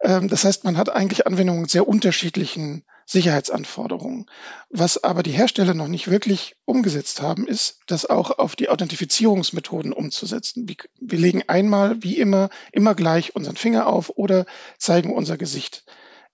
[0.00, 4.24] Ähm, das heißt, man hat eigentlich Anwendungen mit sehr unterschiedlichen Sicherheitsanforderungen.
[4.70, 9.92] Was aber die Hersteller noch nicht wirklich umgesetzt haben, ist, das auch auf die Authentifizierungsmethoden
[9.92, 10.66] umzusetzen.
[10.98, 14.46] Wir legen einmal, wie immer, immer gleich unseren Finger auf oder
[14.78, 15.84] zeigen unser Gesicht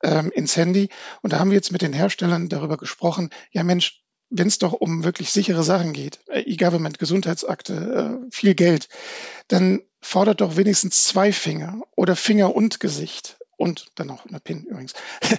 [0.02, 0.88] ähm, ins Handy.
[1.22, 4.72] Und da haben wir jetzt mit den Herstellern darüber gesprochen, ja Mensch, wenn es doch
[4.72, 8.88] um wirklich sichere Sachen geht, äh, E-Government, Gesundheitsakte, äh, viel Geld,
[9.48, 14.64] dann fordert doch wenigstens zwei Finger oder Finger und Gesicht und dann noch eine PIN
[14.64, 14.92] übrigens.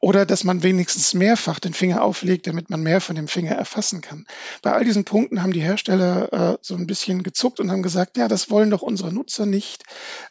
[0.00, 4.02] Oder dass man wenigstens mehrfach den Finger auflegt, damit man mehr von dem Finger erfassen
[4.02, 4.26] kann.
[4.60, 8.18] Bei all diesen Punkten haben die Hersteller äh, so ein bisschen gezuckt und haben gesagt,
[8.18, 9.84] ja, das wollen doch unsere Nutzer nicht.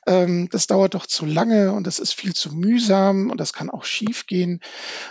[0.06, 3.72] Ähm, das dauert doch zu lange und das ist viel zu mühsam und das kann
[3.72, 4.62] auch schief gehen.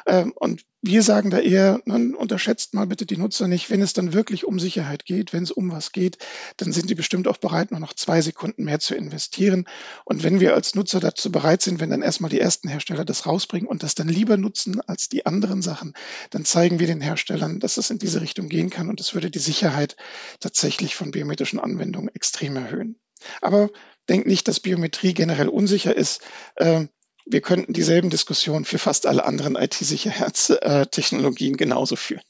[0.07, 3.68] Ähm, und wir sagen da eher, ne, unterschätzt mal bitte die Nutzer nicht.
[3.68, 6.18] Wenn es dann wirklich um Sicherheit geht, wenn es um was geht,
[6.57, 9.66] dann sind die bestimmt auch bereit, nur noch zwei Sekunden mehr zu investieren.
[10.05, 13.26] Und wenn wir als Nutzer dazu bereit sind, wenn dann erstmal die ersten Hersteller das
[13.26, 15.95] rausbringen und das dann lieber nutzen als die anderen Sachen,
[16.31, 19.31] dann zeigen wir den Herstellern, dass es in diese Richtung gehen kann und es würde
[19.31, 19.97] die Sicherheit
[20.39, 23.01] tatsächlich von biometrischen Anwendungen extrem erhöhen.
[23.41, 23.68] Aber
[24.09, 26.22] denkt nicht, dass Biometrie generell unsicher ist.
[26.57, 26.89] Ähm,
[27.31, 32.22] wir könnten dieselben Diskussionen für fast alle anderen IT-Sicherheitstechnologien genauso führen.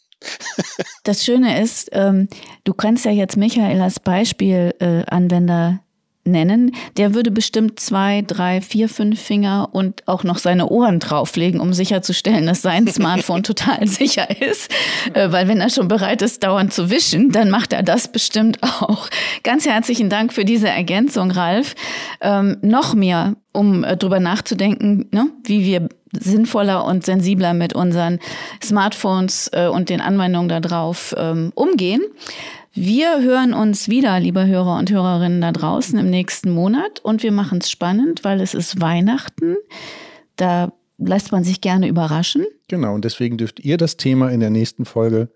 [1.04, 2.28] das Schöne ist, ähm,
[2.64, 5.80] du kannst ja jetzt Michael als Beispielanwender
[6.28, 11.60] nennen, der würde bestimmt zwei, drei, vier, fünf Finger und auch noch seine Ohren drauflegen,
[11.60, 14.70] um sicherzustellen, dass sein Smartphone total sicher ist.
[15.14, 18.62] Äh, weil wenn er schon bereit ist, dauernd zu wischen, dann macht er das bestimmt
[18.62, 19.08] auch.
[19.42, 21.74] Ganz herzlichen Dank für diese Ergänzung, Ralf.
[22.20, 28.18] Ähm, noch mehr, um äh, drüber nachzudenken, ne, wie wir sinnvoller und sensibler mit unseren
[28.62, 32.02] Smartphones äh, und den Anwendungen darauf ähm, umgehen.
[32.80, 37.32] Wir hören uns wieder, liebe Hörer und Hörerinnen da draußen, im nächsten Monat und wir
[37.32, 39.56] machen es spannend, weil es ist Weihnachten.
[40.36, 42.46] Da lässt man sich gerne überraschen.
[42.68, 45.28] Genau, und deswegen dürft ihr das Thema in der nächsten Folge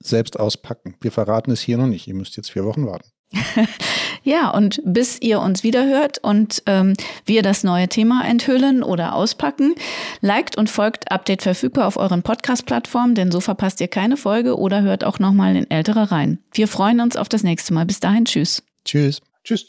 [0.00, 0.94] selbst auspacken.
[1.02, 2.08] Wir verraten es hier noch nicht.
[2.08, 3.10] Ihr müsst jetzt vier Wochen warten.
[4.28, 6.92] ja, und bis ihr uns wiederhört und ähm,
[7.24, 9.74] wir das neue Thema enthüllen oder auspacken,
[10.20, 14.82] liked und folgt Update verfügbar auf euren Podcast-Plattformen, denn so verpasst ihr keine Folge oder
[14.82, 16.40] hört auch nochmal in ältere rein.
[16.52, 17.86] Wir freuen uns auf das nächste Mal.
[17.86, 18.62] Bis dahin, tschüss.
[18.84, 19.22] Tschüss.
[19.44, 19.68] Tschüss.